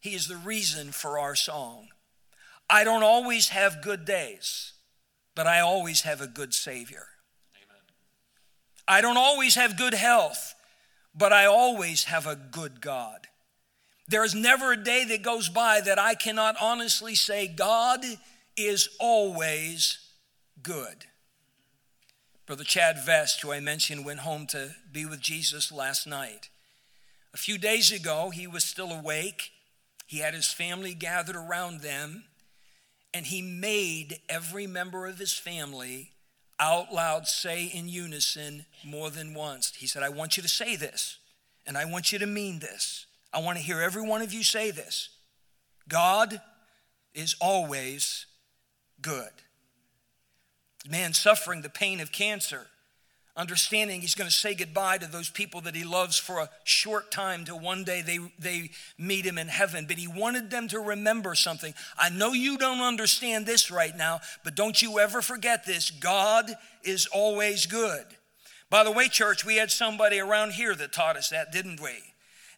He 0.00 0.14
is 0.14 0.28
the 0.28 0.36
reason 0.36 0.92
for 0.92 1.18
our 1.18 1.34
song. 1.34 1.88
I 2.70 2.84
don't 2.84 3.02
always 3.02 3.48
have 3.48 3.82
good 3.82 4.04
days, 4.04 4.72
but 5.34 5.46
I 5.46 5.60
always 5.60 6.02
have 6.02 6.20
a 6.20 6.26
good 6.26 6.54
Savior. 6.54 7.06
Amen. 7.56 7.82
I 8.86 9.00
don't 9.00 9.16
always 9.16 9.56
have 9.56 9.76
good 9.76 9.94
health, 9.94 10.54
but 11.14 11.32
I 11.32 11.46
always 11.46 12.04
have 12.04 12.26
a 12.26 12.36
good 12.36 12.80
God. 12.80 13.26
There 14.06 14.24
is 14.24 14.34
never 14.34 14.72
a 14.72 14.76
day 14.76 15.04
that 15.04 15.22
goes 15.22 15.48
by 15.48 15.80
that 15.80 15.98
I 15.98 16.14
cannot 16.14 16.56
honestly 16.60 17.14
say, 17.14 17.48
God 17.48 18.04
is 18.56 18.88
always 19.00 19.98
good. 20.62 21.04
Brother 22.48 22.64
Chad 22.64 22.96
Vest, 23.04 23.42
who 23.42 23.52
I 23.52 23.60
mentioned, 23.60 24.06
went 24.06 24.20
home 24.20 24.46
to 24.46 24.74
be 24.90 25.04
with 25.04 25.20
Jesus 25.20 25.70
last 25.70 26.06
night. 26.06 26.48
A 27.34 27.36
few 27.36 27.58
days 27.58 27.92
ago, 27.92 28.30
he 28.30 28.46
was 28.46 28.64
still 28.64 28.90
awake. 28.90 29.50
He 30.06 30.20
had 30.20 30.32
his 30.32 30.50
family 30.50 30.94
gathered 30.94 31.36
around 31.36 31.82
them, 31.82 32.24
and 33.12 33.26
he 33.26 33.42
made 33.42 34.20
every 34.30 34.66
member 34.66 35.06
of 35.06 35.18
his 35.18 35.34
family 35.34 36.12
out 36.58 36.90
loud 36.90 37.26
say 37.26 37.66
in 37.66 37.86
unison 37.86 38.64
more 38.82 39.10
than 39.10 39.34
once. 39.34 39.74
He 39.76 39.86
said, 39.86 40.02
I 40.02 40.08
want 40.08 40.38
you 40.38 40.42
to 40.42 40.48
say 40.48 40.74
this, 40.74 41.18
and 41.66 41.76
I 41.76 41.84
want 41.84 42.12
you 42.12 42.18
to 42.18 42.26
mean 42.26 42.60
this. 42.60 43.04
I 43.30 43.40
want 43.40 43.58
to 43.58 43.62
hear 43.62 43.82
every 43.82 44.08
one 44.08 44.22
of 44.22 44.32
you 44.32 44.42
say 44.42 44.70
this 44.70 45.10
God 45.86 46.40
is 47.12 47.36
always 47.42 48.24
good. 49.02 49.32
Man 50.88 51.12
suffering 51.12 51.62
the 51.62 51.68
pain 51.68 52.00
of 52.00 52.12
cancer 52.12 52.66
understanding 53.38 54.00
he's 54.00 54.16
going 54.16 54.28
to 54.28 54.34
say 54.34 54.52
goodbye 54.52 54.98
to 54.98 55.06
those 55.06 55.30
people 55.30 55.60
that 55.60 55.76
he 55.76 55.84
loves 55.84 56.18
for 56.18 56.40
a 56.40 56.50
short 56.64 57.12
time 57.12 57.44
till 57.44 57.58
one 57.58 57.84
day 57.84 58.02
they, 58.02 58.18
they 58.38 58.70
meet 58.98 59.24
him 59.24 59.38
in 59.38 59.46
heaven. 59.46 59.86
But 59.86 59.96
he 59.96 60.08
wanted 60.08 60.50
them 60.50 60.66
to 60.68 60.80
remember 60.80 61.36
something. 61.36 61.72
I 61.96 62.10
know 62.10 62.32
you 62.32 62.58
don't 62.58 62.80
understand 62.80 63.46
this 63.46 63.70
right 63.70 63.96
now, 63.96 64.20
but 64.42 64.56
don't 64.56 64.82
you 64.82 64.98
ever 64.98 65.22
forget 65.22 65.64
this 65.64 65.92
God 65.92 66.50
is 66.82 67.06
always 67.06 67.64
good. 67.64 68.04
By 68.70 68.82
the 68.82 68.90
way, 68.90 69.08
church, 69.08 69.46
we 69.46 69.56
had 69.56 69.70
somebody 69.70 70.18
around 70.18 70.52
here 70.52 70.74
that 70.74 70.92
taught 70.92 71.16
us 71.16 71.30
that, 71.30 71.52
didn't 71.52 71.80
we? 71.80 71.92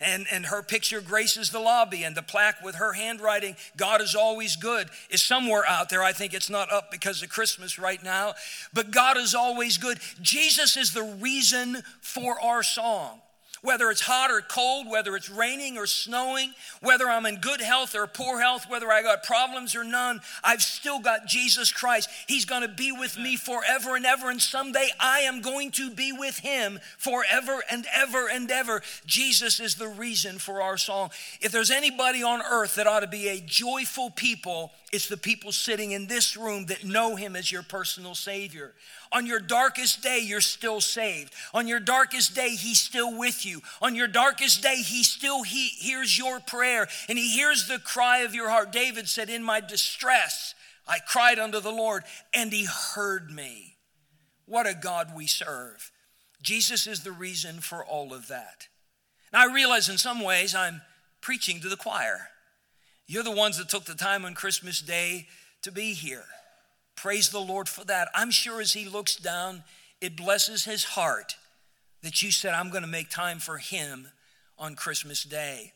And, 0.01 0.27
and 0.31 0.47
her 0.47 0.63
picture 0.63 1.01
graces 1.01 1.51
the 1.51 1.61
lobby, 1.61 2.05
and 2.05 2.17
the 2.17 2.23
plaque 2.23 2.63
with 2.63 2.77
her 2.77 2.93
handwriting, 2.93 3.57
God 3.77 4.01
is 4.01 4.15
always 4.15 4.57
good, 4.57 4.89
is 5.11 5.23
somewhere 5.23 5.65
out 5.69 5.91
there. 5.91 6.03
I 6.03 6.13
think 6.13 6.35
it's 6.35 6.51
not 6.51 6.73
up 6.73 6.91
because 6.91 7.23
of 7.23 7.29
Christmas 7.29 7.79
right 7.79 8.03
now, 8.03 8.35
but 8.73 8.91
God 8.91 9.17
is 9.17 9.35
always 9.35 9.79
good. 9.79 9.99
Jesus 10.21 10.77
is 10.77 10.93
the 10.93 11.03
reason 11.03 11.83
for 12.01 12.41
our 12.41 12.63
song. 12.63 13.21
Whether 13.63 13.91
it's 13.91 14.01
hot 14.01 14.31
or 14.31 14.41
cold, 14.41 14.89
whether 14.89 15.15
it's 15.17 15.29
raining 15.29 15.77
or 15.77 15.87
snowing, 15.87 16.55
whether 16.81 17.07
I'm 17.11 17.27
in 17.27 17.37
good 17.37 17.61
health 17.61 17.95
or 17.95 18.07
poor 18.07 18.41
health, 18.41 18.67
whether 18.69 18.91
I 18.91 19.03
got 19.03 19.23
problems 19.23 19.77
or 19.77 19.85
none, 19.85 20.21
I've 20.43 20.63
still 20.63 20.99
got 20.99 21.27
Jesus 21.27 21.71
Christ. 21.71 22.09
He's 22.27 22.47
going 22.47 22.63
to 22.63 22.69
be 22.69 22.91
with 22.91 23.19
me 23.19 23.37
forever 23.37 23.97
and 23.97 24.07
ever. 24.07 24.31
And 24.31 24.41
someday 24.41 24.89
I 24.99 25.21
am 25.21 25.43
going 25.43 25.73
to 25.73 25.91
be 25.91 26.13
with 26.13 26.39
him 26.39 26.81
forever 26.97 27.63
and 27.71 27.87
ever 27.95 28.29
and 28.31 28.51
ever. 28.51 28.83
Jesus 29.05 29.61
is 29.61 29.75
the 29.75 29.89
reason 29.89 30.39
for 30.39 30.63
our 30.63 30.79
song. 30.79 31.11
If 31.41 31.53
there's 31.53 31.71
anybody 31.71 32.23
on 32.23 32.41
earth 32.41 32.77
that 32.77 32.87
ought 32.87 33.01
to 33.01 33.07
be 33.07 33.29
a 33.29 33.41
joyful 33.41 34.11
people, 34.11 34.73
it's 34.93 35.09
the 35.09 35.17
people 35.17 35.53
sitting 35.53 35.93
in 35.93 36.07
this 36.07 36.37
room 36.37 36.67
that 36.67 36.85
know 36.85 37.15
him 37.15 37.37
as 37.37 37.53
your 37.53 37.63
personal 37.63 38.15
Savior. 38.15 38.75
On 39.13 39.25
your 39.25 39.39
darkest 39.39 40.03
day, 40.03 40.21
you're 40.23 40.41
still 40.41 40.81
saved. 40.81 41.33
On 41.55 41.69
your 41.69 41.81
darkest 41.81 42.35
day, 42.35 42.51
He's 42.51 42.81
still 42.81 43.17
with 43.17 43.45
you. 43.47 43.61
On 43.83 43.95
your 43.95 44.09
darkest 44.09 44.63
day, 44.63 44.77
He 44.77 45.03
still 45.03 45.43
he 45.43 45.69
hears 45.69 46.17
your 46.17 46.41
prayer 46.41 46.89
and 47.09 47.19
He 47.19 47.31
hears 47.31 47.67
the 47.67 47.79
cry 47.79 48.19
of 48.19 48.35
your 48.35 48.51
heart. 48.51 48.73
David 48.73 49.09
said, 49.09 49.29
In 49.29 49.43
my 49.43 49.61
distress, 49.61 50.55
I 50.87 50.99
cried 50.99 51.39
unto 51.39 51.61
the 51.61 51.71
Lord 51.71 52.05
and 52.35 52.53
He 52.53 52.67
heard 52.67 53.31
me. 53.31 53.77
What 54.47 54.67
a 54.67 54.75
God 54.75 55.13
we 55.15 55.27
serve. 55.27 55.93
Jesus 56.43 56.87
is 56.87 57.03
the 57.05 57.13
reason 57.13 57.61
for 57.61 57.85
all 57.85 58.13
of 58.13 58.29
that. 58.29 58.69
Now, 59.33 59.49
I 59.49 59.53
realize 59.53 59.89
in 59.89 59.99
some 59.99 60.21
ways 60.21 60.55
I'm 60.55 60.81
preaching 61.21 61.61
to 61.61 61.69
the 61.69 61.77
choir. 61.77 62.29
You're 63.11 63.25
the 63.25 63.33
ones 63.33 63.59
that 63.59 63.69
took 63.69 63.87
the 63.87 63.97
time 63.97 64.25
on 64.25 64.35
Christmas 64.35 64.81
Day 64.81 65.27
to 65.63 65.73
be 65.73 65.95
here. 65.95 66.27
Praise 66.95 67.31
the 67.31 67.41
Lord 67.41 67.69
for 67.69 67.85
that. 67.87 68.07
I'm 68.15 68.31
sure 68.31 68.61
as 68.61 68.75
He 68.75 68.89
looks 68.89 69.17
down, 69.17 69.65
it 70.01 70.17
blesses 70.17 70.65
His 70.65 70.85
heart 70.85 71.35
that 72.05 72.23
you 72.23 72.31
said, 72.31 72.55
I'm 72.55 72.71
going 72.71 72.85
to 72.85 72.89
make 72.89 73.11
time 73.11 73.41
for 73.41 73.59
Him 73.59 74.07
on 74.57 74.77
Christmas 74.77 75.25
Day. 75.25 75.73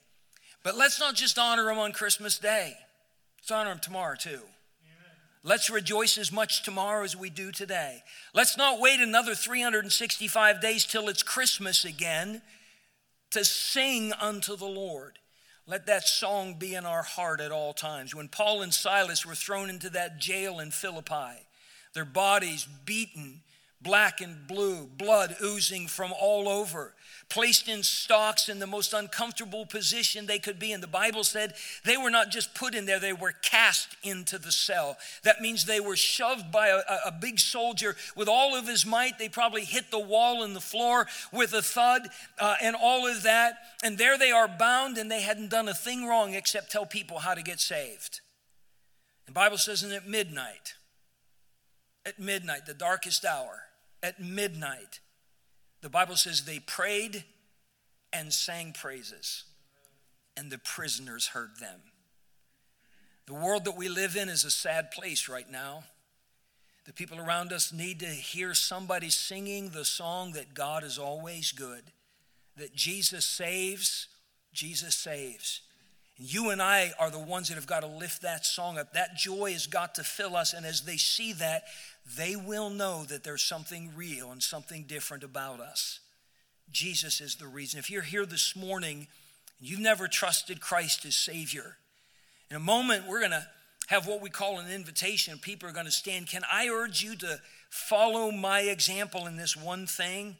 But 0.62 0.76
let's 0.76 1.00
not 1.00 1.16
just 1.16 1.36
honor 1.36 1.68
Him 1.72 1.78
on 1.78 1.90
Christmas 1.90 2.38
Day, 2.38 2.76
let's 3.40 3.50
honor 3.50 3.72
Him 3.72 3.80
tomorrow 3.80 4.14
too. 4.16 4.42
Let's 5.42 5.68
rejoice 5.68 6.16
as 6.16 6.30
much 6.30 6.62
tomorrow 6.62 7.02
as 7.02 7.16
we 7.16 7.30
do 7.30 7.50
today. 7.50 8.04
Let's 8.32 8.56
not 8.56 8.78
wait 8.78 9.00
another 9.00 9.34
365 9.34 10.60
days 10.60 10.86
till 10.86 11.08
it's 11.08 11.24
Christmas 11.24 11.84
again 11.84 12.42
to 13.32 13.44
sing 13.44 14.12
unto 14.20 14.54
the 14.54 14.66
Lord. 14.66 15.18
Let 15.66 15.86
that 15.86 16.06
song 16.06 16.54
be 16.58 16.74
in 16.74 16.84
our 16.84 17.02
heart 17.02 17.40
at 17.40 17.50
all 17.50 17.72
times. 17.72 18.14
When 18.14 18.28
Paul 18.28 18.60
and 18.60 18.72
Silas 18.72 19.24
were 19.24 19.34
thrown 19.34 19.70
into 19.70 19.88
that 19.90 20.18
jail 20.18 20.60
in 20.60 20.70
Philippi, 20.70 21.46
their 21.94 22.04
bodies 22.04 22.68
beaten, 22.84 23.40
black 23.84 24.20
and 24.20 24.48
blue, 24.48 24.86
blood 24.86 25.36
oozing 25.40 25.86
from 25.86 26.12
all 26.18 26.48
over, 26.48 26.94
placed 27.28 27.68
in 27.68 27.82
stocks 27.82 28.48
in 28.48 28.58
the 28.58 28.66
most 28.66 28.92
uncomfortable 28.92 29.66
position 29.66 30.26
they 30.26 30.38
could 30.38 30.58
be 30.58 30.72
in. 30.72 30.80
The 30.80 30.86
Bible 30.86 31.22
said 31.22 31.54
they 31.84 31.96
were 31.96 32.10
not 32.10 32.30
just 32.30 32.54
put 32.54 32.74
in 32.74 32.86
there, 32.86 32.98
they 32.98 33.12
were 33.12 33.32
cast 33.42 33.96
into 34.02 34.38
the 34.38 34.50
cell. 34.50 34.96
That 35.22 35.40
means 35.40 35.64
they 35.64 35.80
were 35.80 35.96
shoved 35.96 36.50
by 36.50 36.68
a, 36.68 36.80
a 37.06 37.12
big 37.12 37.38
soldier 37.38 37.94
with 38.16 38.26
all 38.28 38.56
of 38.56 38.66
his 38.66 38.84
might. 38.84 39.18
They 39.18 39.28
probably 39.28 39.64
hit 39.64 39.90
the 39.90 39.98
wall 39.98 40.42
and 40.42 40.56
the 40.56 40.60
floor 40.60 41.06
with 41.32 41.52
a 41.52 41.62
thud 41.62 42.08
uh, 42.40 42.56
and 42.62 42.74
all 42.74 43.06
of 43.06 43.22
that. 43.22 43.54
And 43.82 43.98
there 43.98 44.18
they 44.18 44.30
are 44.30 44.48
bound, 44.48 44.98
and 44.98 45.10
they 45.10 45.22
hadn't 45.22 45.50
done 45.50 45.68
a 45.68 45.74
thing 45.74 46.06
wrong 46.06 46.34
except 46.34 46.72
tell 46.72 46.86
people 46.86 47.18
how 47.18 47.34
to 47.34 47.42
get 47.42 47.60
saved. 47.60 48.20
The 49.26 49.32
Bible 49.32 49.58
says, 49.58 49.82
and 49.82 49.92
at 49.92 50.08
midnight, 50.08 50.74
at 52.06 52.18
midnight, 52.18 52.66
the 52.66 52.74
darkest 52.74 53.24
hour, 53.24 53.62
at 54.04 54.20
midnight, 54.20 55.00
the 55.80 55.88
Bible 55.88 56.16
says 56.16 56.44
they 56.44 56.60
prayed 56.60 57.24
and 58.12 58.32
sang 58.32 58.72
praises, 58.72 59.44
and 60.36 60.52
the 60.52 60.58
prisoners 60.58 61.28
heard 61.28 61.58
them. 61.58 61.80
The 63.26 63.34
world 63.34 63.64
that 63.64 63.76
we 63.76 63.88
live 63.88 64.14
in 64.14 64.28
is 64.28 64.44
a 64.44 64.50
sad 64.50 64.90
place 64.90 65.26
right 65.26 65.50
now. 65.50 65.84
The 66.84 66.92
people 66.92 67.18
around 67.18 67.50
us 67.50 67.72
need 67.72 68.00
to 68.00 68.06
hear 68.06 68.52
somebody 68.52 69.08
singing 69.08 69.70
the 69.70 69.86
song 69.86 70.32
that 70.32 70.52
God 70.52 70.84
is 70.84 70.98
always 70.98 71.50
good, 71.50 71.84
that 72.58 72.74
Jesus 72.74 73.24
saves, 73.24 74.08
Jesus 74.52 74.94
saves. 74.94 75.62
You 76.16 76.50
and 76.50 76.62
I 76.62 76.92
are 76.98 77.10
the 77.10 77.18
ones 77.18 77.48
that 77.48 77.56
have 77.56 77.66
got 77.66 77.80
to 77.80 77.88
lift 77.88 78.22
that 78.22 78.46
song 78.46 78.78
up. 78.78 78.92
That 78.92 79.16
joy 79.16 79.52
has 79.52 79.66
got 79.66 79.96
to 79.96 80.04
fill 80.04 80.36
us. 80.36 80.52
And 80.52 80.64
as 80.64 80.82
they 80.82 80.96
see 80.96 81.32
that, 81.34 81.64
they 82.16 82.36
will 82.36 82.70
know 82.70 83.04
that 83.04 83.24
there's 83.24 83.42
something 83.42 83.90
real 83.96 84.30
and 84.30 84.42
something 84.42 84.84
different 84.84 85.24
about 85.24 85.60
us. 85.60 86.00
Jesus 86.70 87.20
is 87.20 87.34
the 87.36 87.46
reason. 87.46 87.78
If 87.78 87.90
you're 87.90 88.02
here 88.02 88.26
this 88.26 88.54
morning 88.54 89.08
and 89.58 89.68
you've 89.68 89.80
never 89.80 90.06
trusted 90.06 90.60
Christ 90.60 91.04
as 91.04 91.16
Savior, 91.16 91.76
in 92.50 92.56
a 92.56 92.60
moment 92.60 93.08
we're 93.08 93.20
going 93.20 93.32
to 93.32 93.46
have 93.88 94.06
what 94.06 94.22
we 94.22 94.30
call 94.30 94.58
an 94.58 94.70
invitation. 94.70 95.38
People 95.38 95.68
are 95.68 95.72
going 95.72 95.84
to 95.86 95.92
stand. 95.92 96.28
Can 96.28 96.42
I 96.50 96.68
urge 96.68 97.02
you 97.02 97.16
to 97.16 97.38
follow 97.68 98.30
my 98.30 98.60
example 98.60 99.26
in 99.26 99.36
this 99.36 99.56
one 99.56 99.86
thing? 99.86 100.36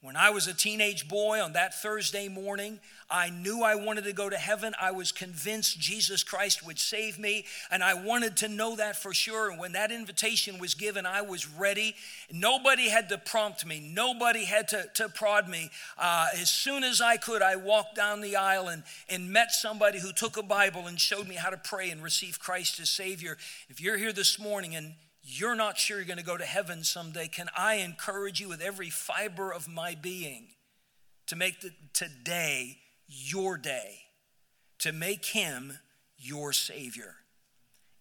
When 0.00 0.14
I 0.14 0.30
was 0.30 0.46
a 0.46 0.54
teenage 0.54 1.08
boy 1.08 1.42
on 1.42 1.54
that 1.54 1.74
Thursday 1.82 2.28
morning, 2.28 2.78
I 3.10 3.30
knew 3.30 3.64
I 3.64 3.74
wanted 3.74 4.04
to 4.04 4.12
go 4.12 4.30
to 4.30 4.36
heaven. 4.36 4.72
I 4.80 4.92
was 4.92 5.10
convinced 5.10 5.80
Jesus 5.80 6.22
Christ 6.22 6.64
would 6.64 6.78
save 6.78 7.18
me, 7.18 7.46
and 7.68 7.82
I 7.82 7.94
wanted 7.94 8.36
to 8.38 8.48
know 8.48 8.76
that 8.76 8.94
for 8.94 9.12
sure. 9.12 9.50
And 9.50 9.58
when 9.58 9.72
that 9.72 9.90
invitation 9.90 10.60
was 10.60 10.74
given, 10.74 11.04
I 11.04 11.22
was 11.22 11.48
ready. 11.48 11.96
Nobody 12.30 12.88
had 12.88 13.08
to 13.08 13.18
prompt 13.18 13.66
me, 13.66 13.80
nobody 13.92 14.44
had 14.44 14.68
to, 14.68 14.84
to 14.94 15.08
prod 15.08 15.48
me. 15.48 15.68
Uh, 15.98 16.28
as 16.34 16.48
soon 16.48 16.84
as 16.84 17.00
I 17.00 17.16
could, 17.16 17.42
I 17.42 17.56
walked 17.56 17.96
down 17.96 18.20
the 18.20 18.36
aisle 18.36 18.68
and, 18.68 18.84
and 19.08 19.32
met 19.32 19.50
somebody 19.50 19.98
who 19.98 20.12
took 20.12 20.36
a 20.36 20.44
Bible 20.44 20.86
and 20.86 21.00
showed 21.00 21.26
me 21.26 21.34
how 21.34 21.50
to 21.50 21.56
pray 21.56 21.90
and 21.90 22.04
receive 22.04 22.38
Christ 22.38 22.78
as 22.78 22.88
Savior. 22.88 23.36
If 23.68 23.80
you're 23.80 23.96
here 23.96 24.12
this 24.12 24.38
morning 24.38 24.76
and 24.76 24.94
you're 25.30 25.54
not 25.54 25.76
sure 25.76 25.98
you're 25.98 26.06
going 26.06 26.18
to 26.18 26.24
go 26.24 26.38
to 26.38 26.44
heaven 26.44 26.82
someday, 26.82 27.28
can 27.28 27.48
I 27.56 27.74
encourage 27.76 28.40
you 28.40 28.48
with 28.48 28.62
every 28.62 28.88
fiber 28.88 29.52
of 29.52 29.68
my 29.68 29.94
being 29.94 30.48
to 31.26 31.36
make 31.36 31.60
the, 31.60 31.70
today 31.92 32.78
your 33.06 33.58
day, 33.58 33.98
to 34.78 34.90
make 34.90 35.26
him 35.26 35.78
your 36.16 36.54
Savior? 36.54 37.14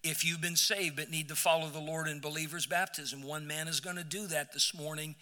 If 0.04 0.24
you've 0.24 0.39
been 0.39 0.56
saved 0.56 0.95
but 0.95 1.12
need 1.12 1.28
to 1.28 1.36
follow 1.36 1.68
the 1.68 1.80
Lord 1.80 2.08
in 2.08 2.22
believer's 2.22 2.66
baptism, 2.66 3.22
one 3.22 3.45
man 3.45 3.68
is 3.68 3.82
going 3.82 3.97
to 3.97 4.06
do 4.06 4.28
that 4.28 4.54
this 4.54 4.74
morning. 4.74 5.16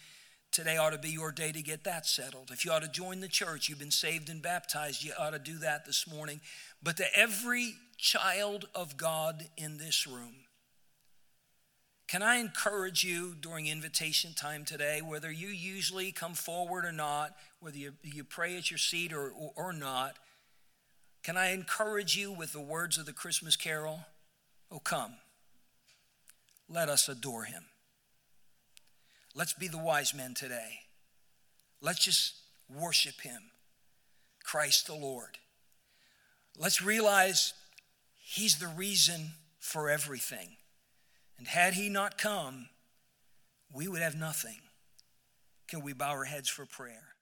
Today 0.51 0.77
ought 0.77 0.91
to 0.91 0.99
be 0.99 1.09
your 1.09 1.32
day 1.32 1.51
to 1.51 1.61
get 1.63 1.86
that 1.86 2.05
settled. 2.05 2.51
If 2.51 2.63
you 2.63 2.71
ought 2.71 2.84
to 2.84 2.88
join 2.88 3.19
the 3.19 3.27
church, 3.27 3.67
you've 3.67 3.80
been 3.80 3.89
saved 3.89 4.30
and 4.30 4.43
baptized, 4.43 5.03
you 5.03 5.13
ought 5.17 5.32
to 5.32 5.39
do 5.39 5.57
that 5.57 5.88
this 5.88 6.07
morning. 6.07 6.39
But 6.84 6.97
to 6.97 7.05
every 7.17 7.73
child 7.97 8.67
of 8.75 8.95
God 8.95 9.47
in 9.57 9.80
this 9.80 10.05
room, 10.05 10.44
Can 12.08 12.22
I 12.22 12.36
encourage 12.36 13.03
you 13.03 13.36
during 13.39 13.68
invitation 13.68 14.34
time 14.36 14.64
today, 14.64 15.01
whether 15.01 15.32
you 15.32 15.47
usually 15.47 16.12
come 16.12 16.34
forward 16.34 16.86
or 16.86 16.91
not, 16.91 17.36
whether 17.60 17.78
you, 17.78 17.93
you 18.03 18.24
pray 18.24 18.58
at 18.58 18.70
your 18.70 18.78
seat 18.78 19.12
or, 19.12 19.32
or, 19.32 19.51
or 19.56 19.74
not, 19.74 20.18
can 21.24 21.36
I 21.36 21.51
encourage 21.51 22.16
you 22.16 22.32
with 22.32 22.53
the 22.53 22.62
words 22.62 22.99
of 22.99 23.08
the 23.08 23.14
Christmas 23.14 23.56
carol? 23.56 24.01
Oh, 24.72 24.78
come, 24.78 25.16
let 26.70 26.89
us 26.89 27.10
adore 27.10 27.45
him. 27.45 27.66
Let's 29.34 29.53
be 29.53 29.68
the 29.68 29.80
wise 29.80 30.14
men 30.14 30.36
today. 30.36 30.82
Let's 31.82 31.99
just 31.99 32.36
worship 32.70 33.22
him, 33.22 33.41
Christ 34.43 34.86
the 34.86 34.93
Lord. 34.93 35.39
Let's 36.58 36.82
realize 36.82 37.53
he's 38.24 38.60
the 38.60 38.68
reason 38.68 39.32
for 39.60 39.89
everything. 39.89 40.58
And 41.38 41.47
had 41.47 41.73
he 41.73 41.89
not 41.89 42.17
come, 42.17 42.69
we 43.71 43.88
would 43.88 44.01
have 44.01 44.15
nothing. 44.15 44.59
Can 45.67 45.81
we 45.81 45.93
bow 45.93 46.11
our 46.11 46.25
heads 46.25 46.49
for 46.49 46.65
prayer? 46.65 47.14